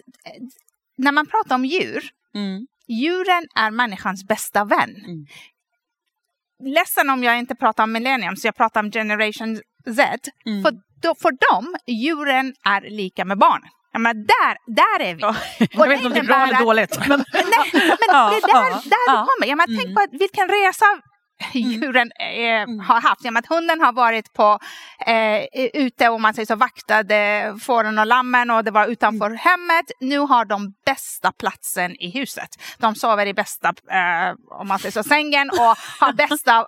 när 0.99 1.13
man 1.13 1.27
pratar 1.27 1.55
om 1.55 1.65
djur, 1.65 2.11
djuren 2.89 3.47
är 3.55 3.71
människans 3.71 4.25
bästa 4.25 4.65
vän. 4.65 5.27
Ledsen 6.63 7.11
om 7.11 7.25
jag 7.25 7.39
inte 7.39 7.55
pratar 7.55 7.85
om 7.85 7.93
millenniums, 7.93 8.45
jag 8.45 8.57
pratar 8.57 8.81
om 8.81 8.93
generation 8.93 9.61
Z. 9.87 10.31
Mm. 10.47 10.63
För, 10.63 10.73
då, 11.03 11.15
för 11.15 11.31
dem, 11.31 11.77
djuren 11.87 12.55
är 12.65 12.91
lika 12.91 13.25
med 13.25 13.39
barn. 13.39 13.63
Ja, 13.93 13.99
men 13.99 14.17
där, 14.17 14.57
där 14.67 15.05
är 15.05 15.15
vi. 15.15 15.23
Ja. 15.23 15.35
Jag 15.71 15.89
vet 15.89 15.97
inte 15.97 16.07
om 16.07 16.13
det 16.13 16.21
är 16.21 16.25
bra 16.25 16.47
eller 16.47 16.59
dåligt. 16.59 16.99
Men... 17.09 17.25
Nej, 17.33 17.45
men 17.73 17.83
ja, 18.09 18.31
det 18.31 18.37
är 18.37 18.41
där, 18.41 18.71
ja, 18.71 18.83
där 18.85 19.07
ja. 19.07 19.27
vi 19.27 19.29
kommer. 19.31 19.47
Ja, 19.51 19.57
men 19.57 19.67
Tänk 19.67 19.85
mm. 19.85 19.95
på 19.95 20.07
vilken 20.19 20.49
resa 20.49 20.87
Mm. 21.55 21.71
djuren 21.71 22.11
eh, 22.21 22.63
mm. 22.63 22.81
har 22.81 23.01
haft. 23.01 23.25
Ja, 23.25 23.39
att 23.39 23.47
hunden 23.47 23.81
har 23.81 23.93
varit 23.93 24.33
på, 24.33 24.59
eh, 25.07 25.45
ute 25.75 26.09
och 26.09 26.21
man 26.21 26.35
säger 26.35 26.47
så, 26.47 26.57
vaktade 26.57 27.55
fåren 27.63 27.99
och 27.99 28.07
lammen 28.07 28.51
och 28.51 28.65
det 28.65 28.71
var 28.71 28.87
utanför 28.87 29.27
mm. 29.27 29.39
hemmet. 29.39 29.91
Nu 30.01 30.19
har 30.19 30.45
de 30.45 30.75
bästa 30.93 31.33
platsen 31.33 31.97
i 32.01 32.11
huset. 32.11 32.51
De 32.79 32.95
sover 32.95 33.27
i 33.27 33.35
bästa, 33.35 33.69
eh, 33.69 34.59
om 34.61 34.69
man 34.69 34.79
säger 34.79 34.93
så, 34.93 35.03
sängen 35.03 35.51
och 35.51 35.77
har 36.01 36.13
bästa, 36.13 36.67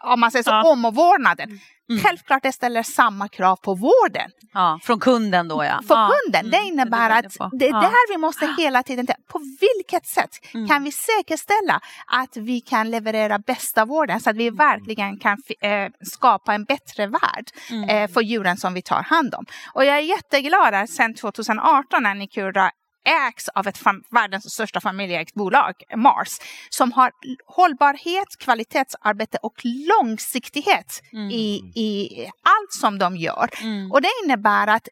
om 0.00 0.20
man 0.20 0.30
säger 0.30 0.42
så, 0.42 0.50
ja. 0.50 0.70
omvårdnaden. 0.72 1.60
Mm. 1.90 2.02
Självklart 2.02 2.42
det 2.42 2.52
ställer 2.52 2.82
samma 2.82 3.28
krav 3.28 3.56
på 3.56 3.74
vården. 3.74 4.30
Ja, 4.52 4.80
från 4.82 5.00
kunden 5.00 5.48
då 5.48 5.64
ja. 5.64 5.80
För 5.88 5.94
ja. 5.94 6.10
kunden, 6.12 6.50
det 6.50 6.56
mm, 6.56 6.68
innebär 6.68 7.10
att 7.10 7.24
det 7.52 7.68
är 7.68 7.72
där 7.72 8.12
vi 8.12 8.18
måste 8.18 8.54
hela 8.58 8.82
tiden 8.82 9.06
tänka, 9.06 9.22
på 9.28 9.40
vilket 9.60 10.06
sätt 10.06 10.30
mm. 10.54 10.68
kan 10.68 10.84
vi 10.84 10.92
säkerställa 10.92 11.80
att 12.06 12.36
vi 12.36 12.60
kan 12.60 12.90
leverera 12.90 13.38
bästa 13.38 13.84
vården 13.84 14.20
så 14.20 14.30
att 14.30 14.36
vi 14.36 14.46
mm. 14.46 14.56
verkligen 14.56 15.18
kan 15.18 15.38
äh, 15.60 15.88
skapa 16.02 16.54
en 16.54 16.64
bättre 16.64 17.06
värld 17.06 17.46
mm. 17.70 17.88
äh, 17.88 18.10
för 18.10 18.20
djuren 18.20 18.56
som 18.56 18.74
vi 18.74 18.82
tar 18.82 19.02
hand 19.02 19.34
om. 19.34 19.44
Och 19.74 19.84
jag 19.84 19.96
är 19.96 20.02
jätteglad 20.02 20.74
att 20.74 20.90
sedan 20.90 21.14
2018 21.14 22.02
när 22.02 22.14
Nikura 22.14 22.70
ägs 23.04 23.48
av 23.48 23.66
ett 23.66 23.80
världens 24.10 24.52
största 24.52 24.80
familjeägt 24.80 25.34
bolag, 25.34 25.74
Mars, 25.96 26.28
som 26.70 26.92
har 26.92 27.12
hållbarhet, 27.46 28.38
kvalitetsarbete 28.38 29.38
och 29.42 29.54
långsiktighet 29.64 31.02
mm. 31.12 31.30
i, 31.30 31.72
i 31.74 32.24
allt 32.26 32.72
som 32.80 32.98
de 32.98 33.16
gör. 33.16 33.50
Mm. 33.62 33.92
Och 33.92 34.02
det 34.02 34.08
innebär 34.24 34.66
att 34.66 34.88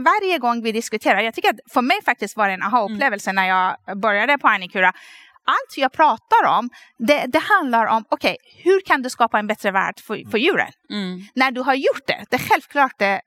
varje 0.00 0.38
gång 0.38 0.62
vi 0.62 0.72
diskuterar, 0.72 1.20
jag 1.20 1.34
tycker 1.34 1.50
att 1.50 1.72
för 1.72 1.82
mig 1.82 2.02
faktiskt 2.04 2.36
var 2.36 2.48
det 2.48 2.54
en 2.54 2.62
aha-upplevelse 2.62 3.30
mm. 3.30 3.42
när 3.42 3.48
jag 3.48 4.00
började 4.00 4.38
på 4.38 4.48
Annikura, 4.48 4.92
allt 5.44 5.76
jag 5.76 5.92
pratar 5.92 6.58
om, 6.58 6.70
det, 6.98 7.24
det 7.26 7.38
handlar 7.38 7.86
om 7.86 8.04
okej, 8.08 8.36
okay, 8.40 8.62
hur 8.64 8.80
kan 8.80 9.02
du 9.02 9.10
skapa 9.10 9.38
en 9.38 9.46
bättre 9.46 9.70
värld 9.70 10.00
för, 10.00 10.30
för 10.30 10.38
djuren? 10.38 10.72
Mm. 10.90 11.20
När 11.34 11.50
du 11.50 11.60
har 11.60 11.74
gjort 11.74 12.06
det, 12.06 12.24
det 12.30 12.36
är 12.36 12.48
självklart 12.48 12.98
det 12.98 13.20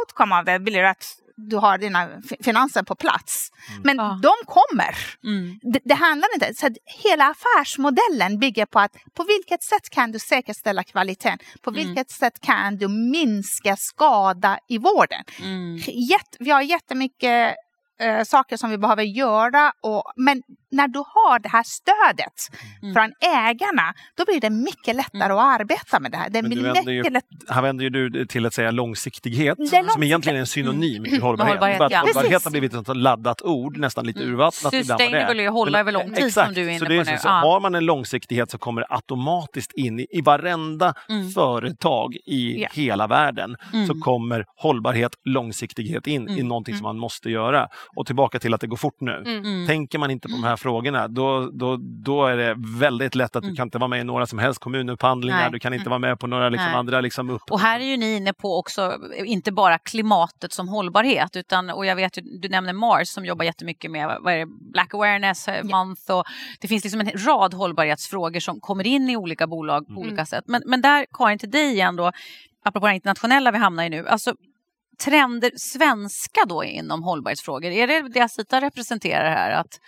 outcome 0.00 0.34
av 0.34 0.44
det 0.44 0.58
blir 0.58 0.82
att 0.82 1.04
du 1.36 1.56
har 1.56 1.78
dina 1.78 2.08
finanser 2.40 2.82
på 2.82 2.94
plats. 2.94 3.50
Mm. 3.70 3.82
Men 3.84 3.96
ja. 3.96 4.20
de 4.22 4.46
kommer. 4.46 4.96
Mm. 5.24 5.58
Det, 5.62 5.80
det, 5.84 5.94
handlar 5.94 6.28
inte... 6.34 6.54
Så 6.54 6.68
hela 6.84 7.24
affärsmodellen 7.30 8.38
bygger 8.38 8.66
på 8.66 8.80
att 8.80 8.92
på 9.14 9.24
vilket 9.24 9.62
sätt 9.62 9.90
kan 9.90 10.12
du 10.12 10.18
säkerställa 10.18 10.84
kvaliteten? 10.84 11.38
På 11.62 11.70
mm. 11.70 11.86
vilket 11.86 12.10
sätt 12.10 12.40
kan 12.40 12.76
du 12.76 12.88
minska 12.88 13.76
skada 13.76 14.58
i 14.68 14.78
vården? 14.78 15.24
Mm. 15.42 15.76
Jätte, 15.86 16.36
vi 16.38 16.50
har 16.50 16.62
jättemycket 16.62 17.56
äh, 18.00 18.24
saker 18.24 18.56
som 18.56 18.70
vi 18.70 18.78
behöver 18.78 19.02
göra. 19.02 19.72
Och, 19.80 20.12
men 20.16 20.42
när 20.76 20.88
du 20.88 20.98
har 20.98 21.38
det 21.38 21.48
här 21.48 21.62
stödet 21.62 22.38
mm. 22.82 22.94
från 22.94 23.12
ägarna, 23.20 23.94
då 24.16 24.24
blir 24.24 24.40
det 24.40 24.50
mycket 24.50 24.96
lättare 24.96 25.24
mm. 25.24 25.38
att 25.38 25.60
arbeta 25.60 26.00
med 26.00 26.10
det 26.10 26.16
här. 26.16 26.30
Det 26.30 26.42
men 26.42 26.50
du 26.50 26.62
vänder 26.62 26.92
ju, 26.92 27.02
lätt... 27.02 27.24
Här 27.48 27.62
vänder 27.62 27.84
ju 27.84 27.90
du 27.90 28.26
till 28.26 28.46
att 28.46 28.54
säga 28.54 28.70
långsiktighet, 28.70 29.58
långsiktighet. 29.58 29.92
som 29.92 30.02
egentligen 30.02 30.36
är 30.36 30.40
en 30.40 30.46
synonym 30.46 31.04
till 31.04 31.22
hållbarhet. 31.22 31.60
hållbarhet, 31.60 31.92
ja. 31.92 32.00
hållbarhet 32.00 32.44
har 32.44 32.50
blivit 32.50 32.74
ett 32.74 32.96
laddat 32.96 33.42
ord, 33.42 33.76
nästan 33.76 34.06
lite 34.06 34.20
mm. 34.20 34.32
urvattnat. 34.32 34.72
Sustainable 34.74 35.42
är 35.42 35.48
hålla 35.48 35.80
över 35.80 35.92
lång 35.92 36.14
tid 36.14 36.26
exakt, 36.26 36.46
som 36.46 36.54
du 36.54 36.60
är 36.60 36.68
inne 36.68 36.78
så 36.78 36.84
det 36.84 36.94
är 36.94 37.04
på 37.04 37.10
nu. 37.10 37.18
Så, 37.18 37.28
ja. 37.28 37.32
Har 37.32 37.60
man 37.60 37.74
en 37.74 37.84
långsiktighet 37.84 38.50
så 38.50 38.58
kommer 38.58 38.80
det 38.80 38.86
automatiskt 38.90 39.72
in 39.72 40.00
i, 40.00 40.06
i 40.10 40.20
varenda 40.20 40.94
mm. 41.08 41.30
företag 41.30 42.16
i 42.26 42.62
ja. 42.62 42.68
hela 42.72 43.06
världen 43.06 43.56
så 43.70 43.76
mm. 43.76 44.00
kommer 44.00 44.44
hållbarhet, 44.56 45.12
långsiktighet 45.24 46.06
in 46.06 46.28
i 46.28 46.32
mm. 46.32 46.48
någonting 46.48 46.76
som 46.76 46.82
man 46.82 46.98
måste 46.98 47.30
göra. 47.30 47.68
Och 47.96 48.06
tillbaka 48.06 48.38
till 48.38 48.54
att 48.54 48.60
det 48.60 48.66
går 48.66 48.76
fort 48.76 49.00
nu. 49.00 49.24
Tänker 49.66 49.98
man 49.98 50.10
inte 50.10 50.28
på 50.28 50.34
de 50.34 50.44
här 50.44 50.56
frågorna, 50.66 51.08
då, 51.08 51.50
då, 51.52 51.76
då 51.80 52.26
är 52.26 52.36
det 52.36 52.54
väldigt 52.78 53.14
lätt 53.14 53.36
att 53.36 53.42
du 53.42 53.48
mm. 53.48 53.56
kan 53.56 53.66
inte 53.66 53.78
vara 53.78 53.88
med 53.88 54.00
i 54.00 54.04
några 54.04 54.26
som 54.26 54.38
helst 54.38 54.60
kommunupphandlingar, 54.60 55.38
Nej. 55.38 55.50
du 55.52 55.58
kan 55.58 55.74
inte 55.74 55.82
mm. 55.82 55.90
vara 55.90 55.98
med 55.98 56.18
på 56.18 56.26
några 56.26 56.48
liksom 56.48 56.74
andra 56.74 57.00
liksom 57.00 57.30
upp... 57.30 57.42
Och 57.50 57.60
här 57.60 57.80
är 57.80 57.84
ju 57.84 57.96
ni 57.96 58.16
inne 58.16 58.32
på 58.32 58.58
också, 58.58 58.94
inte 59.24 59.52
bara 59.52 59.78
klimatet 59.78 60.52
som 60.52 60.68
hållbarhet, 60.68 61.36
utan, 61.36 61.70
och 61.70 61.86
jag 61.86 61.96
vet 61.96 62.18
du 62.40 62.48
nämner 62.48 62.72
Mars 62.72 63.08
som 63.08 63.24
jobbar 63.24 63.44
jättemycket 63.44 63.90
med 63.90 64.18
vad 64.20 64.34
är 64.34 64.38
det, 64.38 64.46
Black 64.72 64.94
Awareness 64.94 65.48
eh, 65.48 65.64
Month 65.64 66.10
och 66.10 66.24
det 66.60 66.68
finns 66.68 66.84
liksom 66.84 67.00
en 67.00 67.10
rad 67.26 67.54
hållbarhetsfrågor 67.54 68.40
som 68.40 68.60
kommer 68.60 68.86
in 68.86 69.10
i 69.10 69.16
olika 69.16 69.46
bolag 69.46 69.86
på 69.86 69.92
mm. 69.92 70.02
olika 70.02 70.26
sätt. 70.26 70.44
Men, 70.46 70.62
men 70.66 70.80
där, 70.80 71.06
Karin, 71.12 71.38
till 71.38 71.50
dig 71.50 71.72
igen 71.72 71.96
då, 71.96 72.12
apropå 72.64 72.86
det 72.86 72.94
internationella 72.94 73.50
vi 73.50 73.58
hamnar 73.58 73.84
i 73.84 73.88
nu, 73.88 74.08
alltså 74.08 74.34
trender 75.04 75.50
svenska 75.56 76.40
då 76.48 76.64
inom 76.64 77.02
hållbarhetsfrågor? 77.02 77.70
Är 77.70 77.86
det 77.86 78.08
det 78.08 78.20
Asita 78.20 78.60
representerar 78.60 79.30
här? 79.30 79.50
Att 79.50 79.80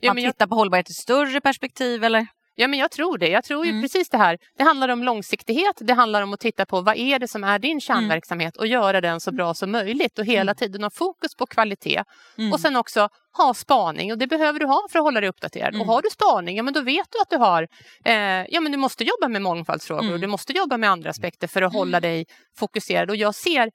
ja, 0.00 0.14
man 0.14 0.16
tittar 0.16 0.34
jag... 0.38 0.48
på 0.48 0.54
hållbarhet 0.54 0.90
i 0.90 0.94
större 0.94 1.40
perspektiv 1.40 2.04
eller? 2.04 2.26
Ja, 2.58 2.68
men 2.68 2.78
jag 2.78 2.90
tror 2.90 3.18
det. 3.18 3.28
Jag 3.28 3.44
tror 3.44 3.64
ju 3.64 3.70
mm. 3.70 3.82
precis 3.82 4.08
det 4.08 4.18
här. 4.18 4.38
Det 4.58 4.64
handlar 4.64 4.88
om 4.88 5.04
långsiktighet. 5.04 5.76
Det 5.80 5.92
handlar 5.92 6.22
om 6.22 6.32
att 6.32 6.40
titta 6.40 6.66
på 6.66 6.80
vad 6.80 6.96
är 6.96 7.18
det 7.18 7.28
som 7.28 7.44
är 7.44 7.58
din 7.58 7.70
mm. 7.70 7.80
kärnverksamhet 7.80 8.56
och 8.56 8.66
göra 8.66 9.00
den 9.00 9.20
så 9.20 9.32
bra 9.32 9.54
som 9.54 9.70
möjligt 9.70 10.18
och 10.18 10.24
hela 10.24 10.52
mm. 10.52 10.54
tiden 10.54 10.82
ha 10.82 10.90
fokus 10.90 11.34
på 11.34 11.46
kvalitet. 11.46 12.04
Mm. 12.38 12.52
Och 12.52 12.60
sen 12.60 12.76
också 12.76 13.08
ha 13.36 13.54
spaning 13.54 14.12
och 14.12 14.18
det 14.18 14.26
behöver 14.26 14.60
du 14.60 14.66
ha 14.66 14.86
för 14.90 14.98
att 14.98 15.04
hålla 15.04 15.20
dig 15.20 15.28
uppdaterad. 15.28 15.74
Mm. 15.74 15.80
Och 15.80 15.86
har 15.86 16.02
du 16.02 16.08
spaning, 16.10 16.56
ja 16.56 16.62
men 16.62 16.74
då 16.74 16.80
vet 16.80 17.06
du 17.12 17.20
att 17.22 17.30
du 17.30 17.36
har, 17.36 17.68
eh, 18.04 18.46
ja 18.48 18.60
men 18.60 18.72
du 18.72 18.78
måste 18.78 19.04
jobba 19.04 19.28
med 19.28 19.42
mångfaldsfrågor 19.42 20.12
och 20.12 20.18
du 20.18 20.24
mm. 20.24 20.30
måste 20.30 20.52
jobba 20.52 20.76
med 20.76 20.90
andra 20.90 21.10
aspekter 21.10 21.48
för 21.48 21.62
att 21.62 21.72
hålla 21.72 22.00
dig 22.00 22.26
fokuserad. 22.58 23.10
Och 23.10 23.16
jag 23.16 23.34
ser 23.34 23.70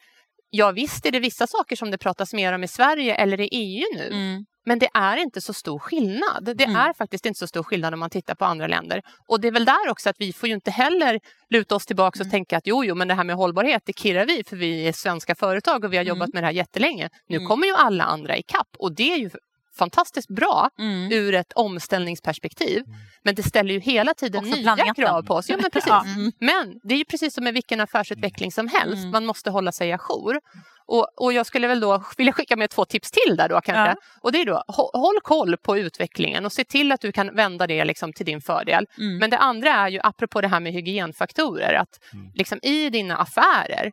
Ja 0.53 0.71
visst 0.71 1.05
är 1.05 1.11
det 1.11 1.19
vissa 1.19 1.47
saker 1.47 1.75
som 1.75 1.91
det 1.91 1.97
pratas 1.97 2.33
mer 2.33 2.53
om 2.53 2.63
i 2.63 2.67
Sverige 2.67 3.15
eller 3.15 3.41
i 3.41 3.49
EU 3.51 3.85
nu. 3.95 4.07
Mm. 4.07 4.45
Men 4.65 4.79
det 4.79 4.89
är 4.93 5.17
inte 5.17 5.41
så 5.41 5.53
stor 5.53 5.79
skillnad. 5.79 6.55
Det 6.55 6.63
mm. 6.63 6.75
är 6.75 6.93
faktiskt 6.93 7.25
inte 7.25 7.39
så 7.39 7.47
stor 7.47 7.63
skillnad 7.63 7.93
om 7.93 7.99
man 7.99 8.09
tittar 8.09 8.35
på 8.35 8.45
andra 8.45 8.67
länder. 8.67 9.01
Och 9.27 9.41
det 9.41 9.47
är 9.47 9.51
väl 9.51 9.65
där 9.65 9.89
också 9.89 10.09
att 10.09 10.15
vi 10.19 10.33
får 10.33 10.49
ju 10.49 10.55
inte 10.55 10.71
heller 10.71 11.19
luta 11.49 11.75
oss 11.75 11.85
tillbaka 11.85 12.19
och 12.19 12.25
mm. 12.25 12.31
tänka 12.31 12.57
att 12.57 12.67
jo, 12.67 12.83
jo, 12.85 12.95
men 12.95 13.07
det 13.07 13.13
här 13.13 13.23
med 13.23 13.35
hållbarhet, 13.35 13.81
det 13.85 13.99
kirrar 13.99 14.25
vi 14.25 14.43
för 14.43 14.55
vi 14.55 14.87
är 14.87 14.93
svenska 14.93 15.35
företag 15.35 15.83
och 15.83 15.93
vi 15.93 15.97
har 15.97 16.03
jobbat 16.03 16.27
mm. 16.27 16.31
med 16.33 16.43
det 16.43 16.47
här 16.47 16.53
jättelänge. 16.53 17.09
Nu 17.27 17.35
mm. 17.35 17.47
kommer 17.47 17.67
ju 17.67 17.73
alla 17.73 18.03
andra 18.03 18.37
i 18.37 18.43
kapp 18.43 18.69
och 18.79 18.95
det 18.95 19.13
är 19.13 19.17
ju 19.17 19.29
fantastiskt 19.77 20.29
bra 20.29 20.69
mm. 20.79 21.11
ur 21.11 21.35
ett 21.35 21.53
omställningsperspektiv. 21.53 22.77
Mm. 22.77 22.99
Men 23.23 23.35
det 23.35 23.43
ställer 23.43 23.73
ju 23.73 23.79
hela 23.79 24.13
tiden 24.13 24.39
Också 24.39 24.55
nya 24.55 24.63
planeten. 24.63 24.95
krav 24.95 25.23
på 25.23 25.33
oss. 25.33 25.49
Ja, 25.49 25.57
men, 25.61 25.71
precis. 25.73 25.89
Ja. 25.89 26.03
Mm. 26.05 26.31
men 26.39 26.79
det 26.83 26.93
är 26.93 26.97
ju 26.97 27.05
precis 27.05 27.33
som 27.33 27.43
med 27.43 27.53
vilken 27.53 27.79
affärsutveckling 27.79 28.51
som 28.51 28.67
helst. 28.67 28.97
Mm. 28.97 29.11
Man 29.11 29.25
måste 29.25 29.49
hålla 29.49 29.71
sig 29.71 29.91
ajour. 29.91 30.39
Och, 30.85 31.07
och 31.15 31.33
jag 31.33 31.45
skulle 31.45 31.67
väl 31.67 31.79
då 31.79 32.03
vilja 32.17 32.33
skicka 32.33 32.55
med 32.55 32.69
två 32.69 32.85
tips 32.85 33.11
till 33.11 33.35
där 33.35 33.49
då 33.49 33.61
kanske. 33.61 33.91
Ja. 33.91 33.95
Och 34.21 34.31
det 34.31 34.41
är 34.41 34.45
då, 34.45 34.63
håll 34.93 35.19
koll 35.23 35.57
på 35.57 35.77
utvecklingen 35.77 36.45
och 36.45 36.51
se 36.51 36.63
till 36.63 36.91
att 36.91 37.01
du 37.01 37.11
kan 37.11 37.35
vända 37.35 37.67
det 37.67 37.85
liksom 37.85 38.13
till 38.13 38.25
din 38.25 38.41
fördel. 38.41 38.85
Mm. 38.97 39.17
Men 39.17 39.29
det 39.29 39.37
andra 39.37 39.69
är 39.69 39.89
ju 39.89 39.99
apropå 40.03 40.41
det 40.41 40.47
här 40.47 40.59
med 40.59 40.73
hygienfaktorer, 40.73 41.73
att 41.73 42.13
mm. 42.13 42.31
liksom 42.33 42.59
i 42.63 42.89
dina 42.89 43.17
affärer 43.17 43.91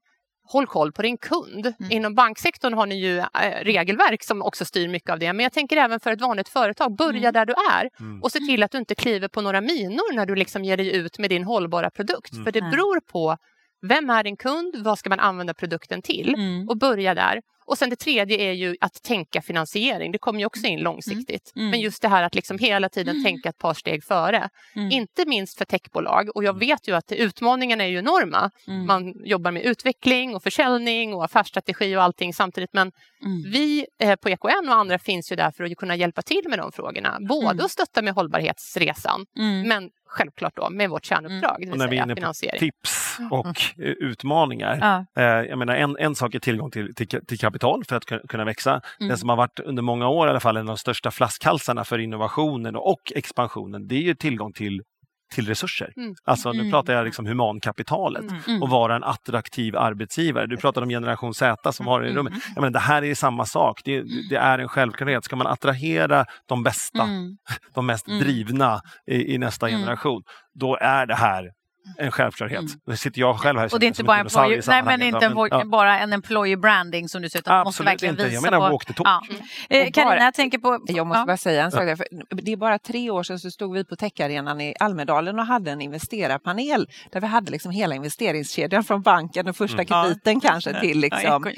håll 0.48 0.66
koll 0.66 0.92
på 0.92 1.02
din 1.02 1.18
kund. 1.18 1.66
Mm. 1.66 1.92
Inom 1.92 2.14
banksektorn 2.14 2.74
har 2.74 2.86
ni 2.86 2.94
ju 2.94 3.18
äh, 3.18 3.24
regelverk 3.62 4.22
som 4.22 4.42
också 4.42 4.64
styr 4.64 4.88
mycket 4.88 5.10
av 5.10 5.18
det. 5.18 5.32
Men 5.32 5.42
jag 5.42 5.52
tänker 5.52 5.76
även 5.76 6.00
för 6.00 6.12
ett 6.12 6.20
vanligt 6.20 6.48
företag, 6.48 6.96
börja 6.96 7.28
mm. 7.28 7.32
där 7.32 7.46
du 7.46 7.52
är 7.52 7.90
mm. 8.00 8.22
och 8.22 8.32
se 8.32 8.38
till 8.38 8.62
att 8.62 8.70
du 8.70 8.78
inte 8.78 8.94
kliver 8.94 9.28
på 9.28 9.40
några 9.40 9.60
minor 9.60 10.14
när 10.14 10.26
du 10.26 10.34
liksom 10.34 10.64
ger 10.64 10.76
dig 10.76 10.96
ut 10.96 11.18
med 11.18 11.30
din 11.30 11.44
hållbara 11.44 11.90
produkt. 11.90 12.32
Mm. 12.32 12.44
För 12.44 12.52
det 12.52 12.60
beror 12.60 13.00
på 13.00 13.36
vem 13.82 14.10
är 14.10 14.24
din 14.24 14.36
kund? 14.36 14.76
Vad 14.76 14.98
ska 14.98 15.10
man 15.10 15.20
använda 15.20 15.54
produkten 15.54 16.02
till? 16.02 16.34
Mm. 16.34 16.68
Och 16.68 16.76
börja 16.76 17.14
där. 17.14 17.42
Och 17.68 17.78
sen 17.78 17.90
det 17.90 17.96
tredje 17.96 18.36
är 18.36 18.52
ju 18.52 18.76
att 18.80 19.02
tänka 19.02 19.42
finansiering. 19.42 20.12
Det 20.12 20.18
kommer 20.18 20.40
ju 20.40 20.46
också 20.46 20.66
in 20.66 20.72
mm. 20.72 20.84
långsiktigt. 20.84 21.52
Mm. 21.56 21.70
Men 21.70 21.80
just 21.80 22.02
det 22.02 22.08
här 22.08 22.22
att 22.22 22.34
liksom 22.34 22.58
hela 22.58 22.88
tiden 22.88 23.16
mm. 23.16 23.24
tänka 23.24 23.48
ett 23.48 23.58
par 23.58 23.74
steg 23.74 24.04
före. 24.04 24.48
Mm. 24.76 24.90
Inte 24.90 25.24
minst 25.26 25.58
för 25.58 25.64
techbolag. 25.64 26.28
Och 26.36 26.44
jag 26.44 26.56
mm. 26.56 26.68
vet 26.68 26.88
ju 26.88 26.96
att 26.96 27.12
utmaningarna 27.12 27.84
är 27.84 27.88
ju 27.88 27.98
enorma. 27.98 28.50
Mm. 28.66 28.86
Man 28.86 29.14
jobbar 29.24 29.52
med 29.52 29.62
utveckling 29.62 30.34
och 30.34 30.42
försäljning 30.42 31.14
och 31.14 31.24
affärsstrategi 31.24 31.96
och 31.96 32.02
allting 32.02 32.34
samtidigt. 32.34 32.72
Men 32.72 32.92
vi 33.52 33.86
eh, 34.02 34.16
på 34.16 34.28
EKN 34.28 34.68
och 34.68 34.74
andra 34.74 34.98
finns 34.98 35.32
ju 35.32 35.36
där 35.36 35.50
för 35.50 35.64
att 35.64 35.76
kunna 35.76 35.96
hjälpa 35.96 36.22
till 36.22 36.42
med 36.48 36.58
de 36.58 36.72
frågorna. 36.72 37.18
Både 37.28 37.64
att 37.64 37.70
stötta 37.70 38.02
med 38.02 38.14
hållbarhetsresan 38.14 39.26
men 39.66 39.90
självklart 40.06 40.56
då 40.56 40.70
med 40.70 40.90
vårt 40.90 41.04
kärnuppdrag. 41.04 41.62
Mm. 41.62 41.72
Och 41.72 41.78
när 41.78 41.88
vi 41.88 41.98
är 41.98 42.02
inne 42.02 42.14
på 42.14 42.32
tips 42.58 43.07
och 43.30 43.56
utmaningar. 43.76 44.78
Ja. 44.80 45.22
Eh, 45.22 45.48
jag 45.48 45.58
menar, 45.58 45.74
en, 45.74 45.96
en 45.98 46.14
sak 46.14 46.34
är 46.34 46.38
tillgång 46.38 46.70
till, 46.70 46.94
till, 46.94 47.06
till 47.06 47.38
kapital 47.38 47.84
för 47.88 47.96
att 47.96 48.04
kunna 48.28 48.44
växa. 48.44 48.80
Mm. 49.00 49.08
Det 49.10 49.16
som 49.16 49.28
har 49.28 49.36
varit 49.36 49.60
under 49.60 49.82
många 49.82 50.08
år 50.08 50.26
i 50.26 50.30
alla 50.30 50.40
fall 50.40 50.56
en 50.56 50.68
av 50.68 50.74
de 50.74 50.78
största 50.78 51.10
flaskhalsarna 51.10 51.84
för 51.84 51.98
innovationen 51.98 52.76
och 52.76 53.12
expansionen, 53.14 53.88
det 53.88 53.94
är 53.94 54.02
ju 54.02 54.14
tillgång 54.14 54.52
till 54.52 54.82
till 55.34 55.46
resurser. 55.46 55.92
Mm. 55.96 56.14
Alltså 56.24 56.52
nu 56.52 56.58
mm. 56.58 56.70
pratar 56.70 56.92
jag 56.92 57.04
liksom 57.04 57.26
humankapitalet 57.26 58.22
mm. 58.22 58.42
mm. 58.46 58.62
och 58.62 58.68
vara 58.68 58.96
en 58.96 59.04
attraktiv 59.04 59.76
arbetsgivare. 59.76 60.46
Du 60.46 60.56
pratade 60.56 60.84
om 60.84 60.90
generation 60.90 61.34
Z 61.34 61.72
som 61.72 61.86
har 61.86 62.04
i 62.04 62.12
rummet. 62.12 62.32
Mm. 62.32 62.42
Jag 62.54 62.60
menar, 62.60 62.72
det 62.72 62.78
här 62.78 63.04
är 63.04 63.14
samma 63.14 63.46
sak. 63.46 63.80
Det, 63.84 64.02
det, 64.30 64.36
är 64.36 64.58
en 64.58 64.68
självklarhet. 64.68 65.24
Ska 65.24 65.36
man 65.36 65.46
attrahera 65.46 66.24
de 66.46 66.62
bästa, 66.62 67.08
de 67.74 67.86
mest 67.86 68.06
drivna 68.06 68.80
i, 69.06 69.34
i 69.34 69.38
nästa 69.38 69.68
generation, 69.68 70.22
då 70.54 70.76
är 70.80 71.06
det 71.06 71.14
här 71.14 71.50
en 71.98 72.10
självklarhet. 72.10 72.58
Mm. 72.58 72.80
Nu 72.86 72.96
sitter 72.96 73.20
jag 73.20 73.40
själv 73.40 73.58
här 73.58 73.74
Och 73.74 73.80
det 73.80 73.86
är 73.86 73.88
inte 73.88 74.04
bara, 74.04 74.18
employee, 74.18 74.62
nej, 74.66 74.82
men 74.82 75.02
inte 75.02 75.26
en, 75.26 75.36
ja. 75.50 75.64
bara 75.64 75.98
en 75.98 76.12
employee 76.12 76.56
branding 76.56 77.08
som 77.08 77.22
du 77.22 77.28
säger, 77.28 77.42
Absolut 77.46 77.64
måste 77.64 77.82
verkligen 77.82 78.14
inte. 78.14 78.34
Jag 78.34 78.42
menar 78.42 78.58
walk 78.58 78.84
the 78.84 78.92
talk. 78.92 79.06
Ja. 79.06 79.22
Mm. 79.70 79.92
Carina, 79.92 80.24
jag 80.24 80.34
tänker 80.34 80.58
på... 80.58 80.78
Jag 80.86 81.06
måste 81.06 81.24
bara 81.26 81.36
säga 81.36 81.64
en 81.64 81.70
sak. 81.70 81.80
Där, 81.80 81.98
det 82.30 82.52
är 82.52 82.56
bara 82.56 82.78
tre 82.78 83.10
år 83.10 83.22
sedan 83.22 83.38
så 83.38 83.50
stod 83.50 83.74
vi 83.74 83.84
på 83.84 83.96
techarenan 83.96 84.60
i 84.60 84.74
Almedalen 84.80 85.38
och 85.38 85.46
hade 85.46 85.70
en 85.70 85.80
investerarpanel 85.80 86.88
där 87.12 87.20
vi 87.20 87.26
hade 87.26 87.50
liksom 87.50 87.70
hela 87.70 87.94
investeringskedjan 87.94 88.84
från 88.84 89.02
banken, 89.02 89.44
den 89.44 89.54
första 89.54 89.82
mm. 89.82 89.86
krediten 89.86 90.40
kanske 90.40 90.80
till, 90.80 91.00
liksom, 91.00 91.52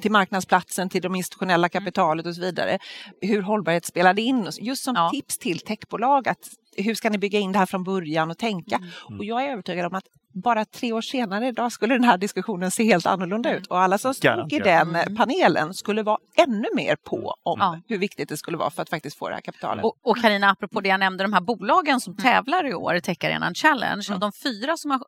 till 0.00 0.10
marknadsplatsen, 0.10 0.88
till 0.88 1.02
de 1.02 1.14
institutionella 1.14 1.68
kapitalet 1.68 2.26
och 2.26 2.34
så 2.34 2.40
vidare. 2.40 2.78
Hur 3.20 3.42
hållbarhet 3.42 3.84
spelade 3.84 4.22
in, 4.22 4.50
just 4.60 4.84
som 4.84 5.10
tips 5.12 5.38
till 5.38 5.58
techbolag 5.58 6.28
att 6.28 6.48
hur 6.82 6.94
ska 6.94 7.10
ni 7.10 7.18
bygga 7.18 7.38
in 7.38 7.52
det 7.52 7.58
här 7.58 7.66
från 7.66 7.84
början 7.84 8.30
och 8.30 8.38
tänka? 8.38 8.76
Mm. 8.76 9.18
Och 9.18 9.24
jag 9.24 9.44
är 9.44 9.52
övertygad 9.52 9.86
om 9.86 9.94
att 9.94 10.04
bara 10.42 10.64
tre 10.64 10.92
år 10.92 11.00
senare 11.00 11.48
idag 11.48 11.72
skulle 11.72 11.94
den 11.94 12.04
här 12.04 12.18
diskussionen 12.18 12.70
se 12.70 12.84
helt 12.84 13.06
annorlunda 13.06 13.56
ut 13.56 13.66
och 13.66 13.80
alla 13.80 13.98
som 13.98 14.14
stod 14.14 14.52
i 14.52 14.58
den 14.58 14.88
mm. 14.88 15.16
panelen 15.16 15.74
skulle 15.74 16.02
vara 16.02 16.18
ännu 16.36 16.68
mer 16.74 16.96
på 16.96 17.34
om 17.42 17.58
ja. 17.60 17.80
hur 17.88 17.98
viktigt 17.98 18.28
det 18.28 18.36
skulle 18.36 18.56
vara 18.56 18.70
för 18.70 18.82
att 18.82 18.90
faktiskt 18.90 19.18
få 19.18 19.28
det 19.28 19.34
här 19.34 19.42
kapitalet. 19.42 19.84
Och 20.02 20.16
Karina, 20.22 20.50
apropå 20.50 20.80
det 20.80 20.88
jag 20.88 21.00
nämnde, 21.00 21.24
de 21.24 21.32
här 21.32 21.40
bolagen 21.40 22.00
som 22.00 22.12
mm. 22.12 22.22
tävlar 22.22 22.66
i 22.66 22.74
år 22.74 22.94
i 22.94 23.00
Tech 23.00 23.24
Arenan 23.24 23.54
Challenge, 23.54 24.04
mm. 24.08 24.20
de 24.20 24.32
fyra 24.32 24.76
som 24.76 24.90
har 24.90 25.00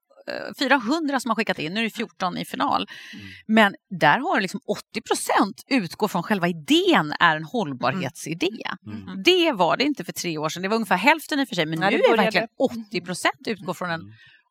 400 0.58 1.14
eh, 1.14 1.18
som 1.18 1.30
har 1.30 1.36
skickat 1.36 1.58
in, 1.58 1.74
nu 1.74 1.80
är 1.80 1.84
det 1.84 1.90
14 1.90 2.36
i 2.38 2.44
final. 2.44 2.86
Mm. 3.14 3.26
Men 3.46 3.74
där 4.00 4.18
har 4.18 4.40
liksom 4.40 4.60
80 4.68 5.00
procent 5.00 5.64
utgår 5.66 6.08
från 6.08 6.22
själva 6.22 6.48
idén 6.48 7.14
är 7.20 7.36
en 7.36 7.44
hållbarhetsidé. 7.44 8.64
Mm. 8.86 9.02
mm. 9.02 9.22
Det 9.22 9.52
var 9.52 9.76
det 9.76 9.84
inte 9.84 10.04
för 10.04 10.12
tre 10.12 10.38
år 10.38 10.48
sedan, 10.48 10.62
det 10.62 10.68
var 10.68 10.76
ungefär 10.76 10.96
hälften 10.96 11.40
i 11.40 11.44
och 11.44 11.48
för 11.48 11.54
sig, 11.54 11.66
men 11.66 11.78
Nej, 11.78 11.90
nu 11.90 11.98
är 12.12 12.16
verkligen 12.16 12.48
80 12.58 13.00
procent 13.00 13.46
utgår 13.46 13.74
från 13.74 13.90
en 13.90 14.00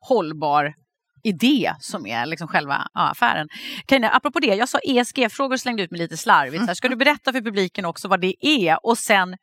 hållbar 0.01 0.73
idé 1.23 1.73
som 1.79 2.05
är 2.05 2.25
liksom 2.25 2.47
själva 2.47 2.87
ja, 2.93 3.09
affären. 3.09 3.47
Carina, 3.85 4.09
apropå 4.09 4.39
det, 4.39 4.55
jag 4.55 4.69
sa 4.69 4.79
ESG-frågor 4.79 5.57
slängde 5.57 5.83
ut 5.83 5.91
mig 5.91 5.99
lite 5.99 6.17
slarvigt. 6.17 6.67
Här. 6.67 6.73
Ska 6.73 6.87
du 6.87 6.95
berätta 6.95 7.33
för 7.33 7.41
publiken 7.41 7.85
också 7.85 8.07
vad 8.07 8.21
det 8.21 8.35
är 8.45 8.85
och 8.85 8.97
sen 8.97 9.37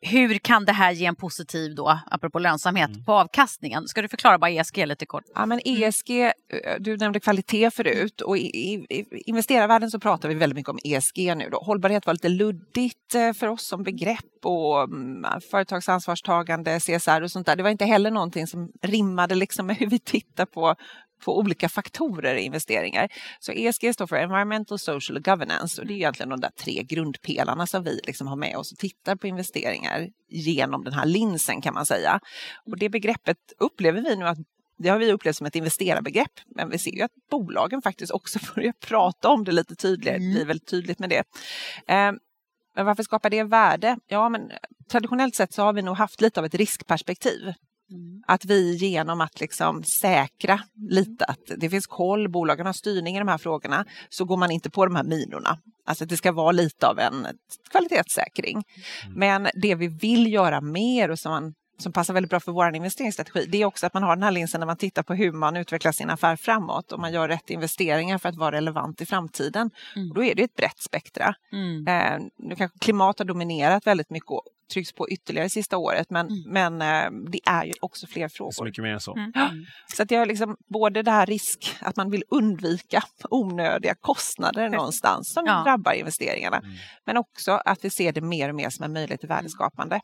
hur 0.00 0.38
kan 0.38 0.64
det 0.64 0.72
här 0.72 0.92
ge 0.92 1.06
en 1.06 1.16
positiv, 1.16 1.74
då, 1.74 2.00
apropå 2.10 2.38
lönsamhet, 2.38 2.90
mm. 2.90 3.04
på 3.04 3.12
avkastningen? 3.12 3.88
Ska 3.88 4.02
du 4.02 4.08
förklara 4.08 4.38
bara 4.38 4.50
ESG 4.50 4.86
lite 4.86 5.06
kort? 5.06 5.24
Ja, 5.34 5.46
men 5.46 5.60
ESG, 5.64 6.10
eh, 6.20 6.32
du 6.78 6.96
nämnde 6.96 7.20
kvalitet 7.20 7.70
förut 7.70 8.20
och 8.20 8.38
i, 8.38 8.40
i, 8.40 8.74
i 8.90 9.04
investerarvärlden 9.26 9.90
så 9.90 10.00
pratar 10.00 10.28
vi 10.28 10.34
väldigt 10.34 10.56
mycket 10.56 10.70
om 10.70 10.78
ESG 10.84 11.34
nu. 11.36 11.48
Då. 11.50 11.58
Hållbarhet 11.58 12.06
var 12.06 12.14
lite 12.14 12.28
luddigt 12.28 13.14
eh, 13.14 13.32
för 13.32 13.46
oss 13.46 13.66
som 13.66 13.82
begrepp 13.82 14.44
och 14.44 14.82
um, 14.82 15.26
företagsansvarstagande, 15.50 16.80
CSR 16.80 17.22
och 17.22 17.30
sånt 17.30 17.46
där. 17.46 17.56
Det 17.56 17.62
var 17.62 17.70
inte 17.70 17.84
heller 17.84 18.10
någonting 18.10 18.46
som 18.46 18.72
rimmade 18.82 19.34
liksom 19.34 19.66
med 19.66 19.76
hur 19.76 19.86
vi 19.86 19.98
tittar 19.98 20.46
på 20.46 20.74
på 21.24 21.38
olika 21.38 21.68
faktorer 21.68 22.34
i 22.34 22.42
investeringar. 22.42 23.08
Så 23.40 23.52
ESG 23.52 23.94
står 23.94 24.06
för 24.06 24.16
Environmental, 24.16 24.78
Social 24.78 25.16
och 25.16 25.24
Governance 25.24 25.80
och 25.80 25.86
det 25.86 25.92
är 25.92 25.96
egentligen 25.96 26.28
de 26.28 26.40
där 26.40 26.50
tre 26.50 26.82
grundpelarna 26.82 27.66
som 27.66 27.84
vi 27.84 28.00
liksom 28.04 28.26
har 28.26 28.36
med 28.36 28.56
oss 28.56 28.72
och 28.72 28.78
tittar 28.78 29.16
på 29.16 29.26
investeringar 29.26 30.08
genom 30.28 30.84
den 30.84 30.92
här 30.92 31.06
linsen 31.06 31.60
kan 31.60 31.74
man 31.74 31.86
säga. 31.86 32.20
Och 32.66 32.78
det 32.78 32.88
begreppet 32.88 33.38
upplever 33.58 34.02
vi 34.02 34.16
nu 34.16 34.26
att 34.26 34.38
det 34.78 34.88
har 34.88 34.98
vi 34.98 35.12
upplevt 35.12 35.36
som 35.36 35.46
ett 35.46 35.56
investerarbegrepp, 35.56 36.32
men 36.46 36.70
vi 36.70 36.78
ser 36.78 36.90
ju 36.90 37.02
att 37.02 37.12
bolagen 37.30 37.82
faktiskt 37.82 38.12
också 38.12 38.38
börjar 38.54 38.72
prata 38.72 39.28
om 39.28 39.44
det 39.44 39.52
lite 39.52 39.74
tydligare. 39.74 40.18
Det 40.18 40.24
blir 40.24 40.36
mm. 40.36 40.48
väldigt 40.48 40.68
tydligt 40.68 40.98
med 40.98 41.10
det. 41.10 41.24
Ehm, 41.86 42.18
men 42.74 42.86
varför 42.86 43.02
skapar 43.02 43.30
det 43.30 43.42
värde? 43.42 43.98
Ja, 44.06 44.28
men 44.28 44.50
traditionellt 44.90 45.34
sett 45.34 45.52
så 45.52 45.62
har 45.62 45.72
vi 45.72 45.82
nog 45.82 45.96
haft 45.96 46.20
lite 46.20 46.40
av 46.40 46.46
ett 46.46 46.54
riskperspektiv. 46.54 47.52
Mm. 47.90 48.22
Att 48.26 48.44
vi 48.44 48.76
genom 48.76 49.20
att 49.20 49.40
liksom 49.40 49.84
säkra 49.84 50.60
lite 50.90 51.24
att 51.24 51.52
det 51.56 51.70
finns 51.70 51.86
koll, 51.86 52.28
bolagen 52.28 52.66
har 52.66 52.72
styrning 52.72 53.16
i 53.16 53.18
de 53.18 53.28
här 53.28 53.38
frågorna, 53.38 53.84
så 54.08 54.24
går 54.24 54.36
man 54.36 54.50
inte 54.50 54.70
på 54.70 54.86
de 54.86 54.96
här 54.96 55.04
minorna. 55.04 55.58
Alltså 55.86 56.04
att 56.04 56.10
det 56.10 56.16
ska 56.16 56.32
vara 56.32 56.52
lite 56.52 56.86
av 56.86 56.98
en 56.98 57.26
kvalitetssäkring. 57.70 58.62
Mm. 59.04 59.18
Men 59.18 59.48
det 59.54 59.74
vi 59.74 59.88
vill 59.88 60.32
göra 60.32 60.60
mer 60.60 61.10
och 61.10 61.18
som, 61.18 61.32
man, 61.32 61.54
som 61.78 61.92
passar 61.92 62.14
väldigt 62.14 62.30
bra 62.30 62.40
för 62.40 62.52
vår 62.52 62.76
investeringsstrategi, 62.76 63.46
det 63.46 63.62
är 63.62 63.64
också 63.64 63.86
att 63.86 63.94
man 63.94 64.02
har 64.02 64.16
den 64.16 64.22
här 64.22 64.30
linsen 64.30 64.60
när 64.60 64.66
man 64.66 64.76
tittar 64.76 65.02
på 65.02 65.14
hur 65.14 65.32
man 65.32 65.56
utvecklar 65.56 65.92
sin 65.92 66.10
affär 66.10 66.36
framåt 66.36 66.92
och 66.92 67.00
man 67.00 67.12
gör 67.12 67.28
rätt 67.28 67.50
investeringar 67.50 68.18
för 68.18 68.28
att 68.28 68.36
vara 68.36 68.56
relevant 68.56 69.00
i 69.00 69.06
framtiden. 69.06 69.70
Mm. 69.96 70.12
då 70.14 70.24
är 70.24 70.34
det 70.34 70.42
ett 70.42 70.54
brett 70.54 70.78
spektra. 70.78 71.34
Mm. 71.52 71.86
Eh, 71.88 72.28
nu 72.38 72.56
kanske 72.56 72.78
klimat 72.78 73.18
har 73.18 73.26
dominerat 73.26 73.86
väldigt 73.86 74.10
mycket 74.10 74.30
trycks 74.72 74.92
på 74.92 75.10
ytterligare 75.10 75.48
sista 75.48 75.76
året 75.76 76.10
men, 76.10 76.26
mm. 76.26 76.42
men 76.46 76.82
eh, 76.82 77.30
det 77.30 77.40
är 77.46 77.64
ju 77.64 77.72
också 77.80 78.06
fler 78.06 78.28
frågor. 78.28 78.52
Så 78.52 78.64
mycket 78.64 78.82
mer 78.82 78.92
än 78.92 79.00
så. 79.00 79.16
Mm. 79.16 79.32
Mm. 79.34 79.64
Så 79.96 80.02
att 80.02 80.10
jag 80.10 80.28
liksom 80.28 80.56
både 80.68 81.02
det 81.02 81.10
här 81.10 81.26
risk 81.26 81.76
att 81.80 81.96
man 81.96 82.10
vill 82.10 82.24
undvika 82.30 83.02
onödiga 83.30 83.94
kostnader 84.00 84.68
någonstans 84.68 85.32
som 85.32 85.46
ja. 85.46 85.62
drabbar 85.64 85.92
investeringarna 85.92 86.56
mm. 86.56 86.70
men 87.04 87.16
också 87.16 87.52
att 87.52 87.84
vi 87.84 87.90
ser 87.90 88.12
det 88.12 88.20
mer 88.20 88.48
och 88.48 88.54
mer 88.54 88.70
som 88.70 88.84
en 88.84 88.92
möjlighet 88.92 89.20
till 89.20 89.28
värdeskapande. 89.28 90.00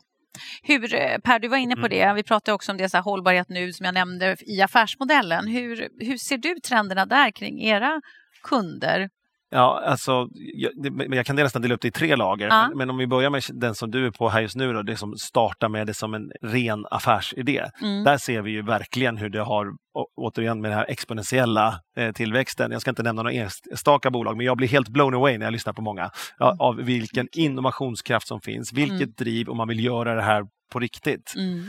Hur, 0.63 0.93
eh, 0.93 1.17
per, 1.17 1.39
du 1.39 1.47
var 1.47 1.57
inne 1.57 1.75
på 1.75 1.85
mm. 1.85 1.89
det, 1.89 2.13
vi 2.13 2.23
pratade 2.23 2.55
också 2.55 2.71
om 2.71 2.77
det 2.77 2.89
så 2.89 2.97
här, 2.97 3.03
hållbarhet 3.03 3.49
nu 3.49 3.73
som 3.73 3.85
jag 3.85 3.93
nämnde 3.93 4.37
i 4.39 4.61
affärsmodellen. 4.61 5.47
Hur, 5.47 5.89
hur 5.99 6.17
ser 6.17 6.37
du 6.37 6.55
trenderna 6.55 7.05
där 7.05 7.31
kring 7.31 7.63
era 7.63 8.01
kunder? 8.43 9.09
Ja, 9.49 9.81
alltså, 9.85 10.27
jag, 10.33 10.71
jag 11.15 11.25
kan 11.25 11.35
nästan 11.35 11.61
dela 11.61 11.75
upp 11.75 11.81
det 11.81 11.87
i 11.87 11.91
tre 11.91 12.15
lager. 12.15 12.47
Ja. 12.47 12.67
Men, 12.67 12.77
men, 12.77 12.89
om 12.89 12.97
vi 12.97 13.07
börjar 13.07 13.29
med 13.29 13.43
den 13.53 13.75
som 13.75 13.91
du 13.91 14.05
är 14.05 14.11
på 14.11 14.29
här 14.29 14.41
just 14.41 14.55
nu, 14.55 14.73
då, 14.73 14.81
det 14.81 14.97
som 14.97 15.17
startar 15.17 15.69
med 15.69 15.87
det 15.87 15.93
som 15.93 16.13
en 16.13 16.31
ren 16.41 16.85
affärsidé. 16.91 17.65
Mm. 17.81 18.03
Där 18.03 18.17
ser 18.17 18.41
vi 18.41 18.51
ju 18.51 18.61
verkligen 18.61 19.17
hur 19.17 19.29
det 19.29 19.41
har, 19.41 19.67
återigen 20.15 20.61
med 20.61 20.71
den 20.71 20.77
här 20.77 20.85
exponentiella 20.89 21.79
eh, 21.97 22.11
tillväxten. 22.11 22.71
Jag 22.71 22.81
ska 22.81 22.89
inte 22.89 23.03
nämna 23.03 23.23
några 23.23 23.49
enstaka 23.71 24.11
bolag, 24.11 24.37
men 24.37 24.45
jag 24.45 24.57
blir 24.57 24.67
helt 24.67 24.89
blown 24.89 25.13
away 25.13 25.37
när 25.37 25.45
jag 25.45 25.51
lyssnar 25.51 25.73
på 25.73 25.81
många. 25.81 26.11
Ja, 26.37 26.47
mm. 26.47 26.59
av 26.59 26.75
vilken 26.75 27.27
innovationskraft 27.31 28.27
som 28.27 28.41
finns, 28.41 28.73
vilket 28.73 29.01
mm. 29.01 29.13
driv 29.17 29.49
om 29.49 29.57
man 29.57 29.67
vill 29.67 29.85
göra 29.85 30.15
det 30.15 30.21
här 30.21 30.43
på 30.71 30.79
riktigt. 30.79 31.33
Mm. 31.35 31.63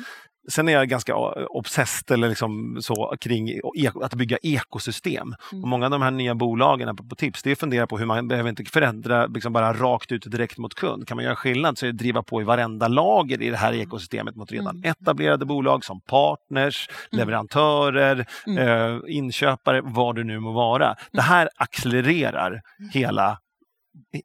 Sen 0.48 0.68
är 0.68 0.72
jag 0.72 0.88
ganska 0.88 1.16
obsessed 1.48 2.14
eller 2.14 2.28
liksom 2.28 2.78
så, 2.80 3.14
kring 3.20 3.60
att 4.02 4.14
bygga 4.14 4.38
ekosystem. 4.42 5.34
Mm. 5.52 5.64
Och 5.64 5.68
många 5.68 5.84
av 5.84 5.90
de 5.90 6.02
här 6.02 6.10
nya 6.10 6.34
bolagen 6.34 6.96
på, 6.96 7.04
på 7.04 7.16
Tips, 7.16 7.42
det 7.42 7.50
är 7.50 7.52
att 7.52 7.58
fundera 7.58 7.86
på 7.86 7.98
hur 7.98 8.06
man 8.06 8.28
behöver 8.28 8.50
inte 8.50 8.64
förändra 8.64 9.26
liksom 9.26 9.52
bara 9.52 9.72
rakt 9.72 10.12
ut 10.12 10.30
direkt 10.30 10.58
mot 10.58 10.74
kund. 10.74 11.08
Kan 11.08 11.16
man 11.16 11.24
göra 11.24 11.36
skillnad 11.36 11.78
så 11.78 11.86
är 11.86 11.88
det 11.88 11.94
att 11.94 11.98
driva 11.98 12.22
på 12.22 12.40
i 12.40 12.44
varenda 12.44 12.88
lager 12.88 13.42
i 13.42 13.50
det 13.50 13.56
här 13.56 13.72
mm. 13.72 13.82
ekosystemet 13.82 14.36
mot 14.36 14.52
redan 14.52 14.76
mm. 14.76 14.90
etablerade 14.90 15.44
bolag 15.44 15.84
som 15.84 16.00
partners, 16.00 16.88
mm. 16.88 17.18
leverantörer, 17.18 18.26
mm. 18.46 18.68
eh, 18.68 19.00
inköpare, 19.08 19.80
vad 19.84 20.14
det 20.14 20.24
nu 20.24 20.40
må 20.40 20.52
vara. 20.52 20.96
Det 21.12 21.18
mm. 21.18 21.24
här 21.24 21.48
accelererar 21.56 22.62
hela 22.92 23.38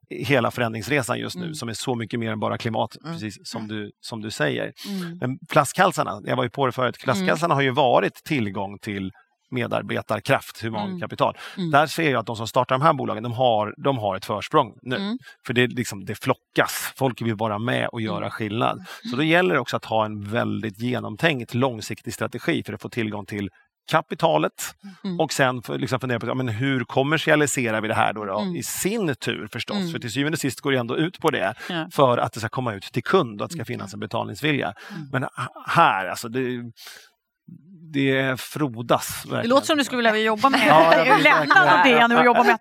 hela 0.10 0.52
förändringsresan 0.52 1.20
just 1.20 1.36
nu 1.36 1.44
mm. 1.44 1.54
som 1.54 1.70
är 1.70 1.74
så 1.74 1.96
mycket 1.96 2.20
mer 2.20 2.32
än 2.32 2.40
bara 2.40 2.58
klimat, 2.58 2.98
mm. 3.04 3.14
precis 3.14 3.38
som 3.44 3.68
du, 3.68 3.92
som 4.02 4.22
du 4.22 4.32
säger. 4.32 4.74
Mm. 4.88 5.18
Men 5.18 5.40
flaskhalsarna, 5.50 6.22
jag 6.26 6.36
var 6.36 6.44
ju 6.44 6.50
på 6.50 6.66
det 6.66 6.72
förut, 6.72 6.98
flaskhalsarna 6.98 7.56
har 7.56 7.62
ju 7.62 7.72
varit 7.72 8.14
tillgång 8.24 8.80
till 8.80 9.12
medarbetarkraft, 9.52 10.64
humankapital. 10.64 11.38
Mm. 11.58 11.64
mm. 11.68 11.72
Där 11.72 11.88
ser 11.88 12.12
jag 12.12 12.20
att 12.20 12.26
de 12.26 12.36
som 12.36 12.48
startar 12.48 12.76
de 12.76 12.82
här 12.82 12.94
bolagen, 12.94 13.24
de 13.24 13.34
har, 13.34 13.74
de 13.78 13.98
har 13.98 14.16
ett 14.16 14.26
försprång 14.26 14.74
nu. 14.82 14.96
Mm. 14.96 15.18
För 15.46 15.54
det, 15.54 15.68
liksom, 15.68 16.06
det 16.06 16.16
flockas, 16.16 16.94
folk 16.96 17.22
vill 17.22 17.36
vara 17.36 17.60
med 17.60 17.88
och 17.88 18.02
göra 18.02 18.18
mm. 18.18 18.30
skillnad. 18.30 18.86
Så 19.12 19.16
då 19.16 19.24
gäller 19.24 19.54
det 19.54 19.60
också 19.60 19.78
att 19.78 19.86
ha 19.86 20.06
en 20.06 20.32
väldigt 20.32 20.80
genomtänkt 20.80 21.54
långsiktig 21.54 22.14
strategi 22.14 22.64
för 22.64 22.74
att 22.74 22.82
få 22.82 22.90
tillgång 22.90 23.26
till 23.26 23.50
kapitalet 23.92 24.76
mm. 25.04 25.20
och 25.20 25.34
sen 25.34 25.62
liksom 25.70 26.00
fundera 26.00 26.20
på 26.20 26.36
men 26.36 26.50
hur 26.50 26.84
kommersialiserar 26.84 27.82
vi 27.82 27.88
det 27.88 27.94
här 27.94 28.14
då, 28.14 28.26
då 28.26 28.40
mm. 28.40 28.56
i 28.56 28.64
sin 28.64 29.16
tur 29.16 29.48
förstås. 29.52 29.78
Mm. 29.78 29.92
För 29.92 30.00
till 30.00 30.12
syvende 30.12 30.36
och 30.36 30.40
sist 30.40 30.62
går 30.62 30.72
det 30.72 30.78
ändå 30.78 30.98
ut 30.98 31.20
på 31.20 31.30
det 31.30 31.54
ja. 31.70 31.88
för 31.92 32.18
att 32.18 32.34
det 32.34 32.40
ska 32.40 32.50
komma 32.50 32.74
ut 32.74 32.84
till 32.84 33.04
kund 33.04 33.42
och 33.42 33.46
att 33.46 33.50
det 33.50 33.54
ska 33.54 33.60
mm. 33.60 33.66
finnas 33.66 33.94
en 33.94 34.00
betalningsvilja. 34.00 34.74
Mm. 34.90 35.08
Men 35.12 35.28
här, 35.68 36.08
alltså 36.08 36.30
det, 36.30 36.72
det 37.94 38.42
frodas. 38.42 39.26
Verkligen. 39.26 39.44
Det 39.44 39.50
låter 39.50 39.68
som 39.68 39.78
du 39.78 39.84
skulle 39.84 40.12
vilja 40.12 40.26
jobba 40.26 40.50
med. 40.50 40.68
ja, 40.68 41.18
Lämna 41.24 41.84
det 41.84 42.16
och 42.16 42.26
jobba 42.26 42.44
med 42.44 42.60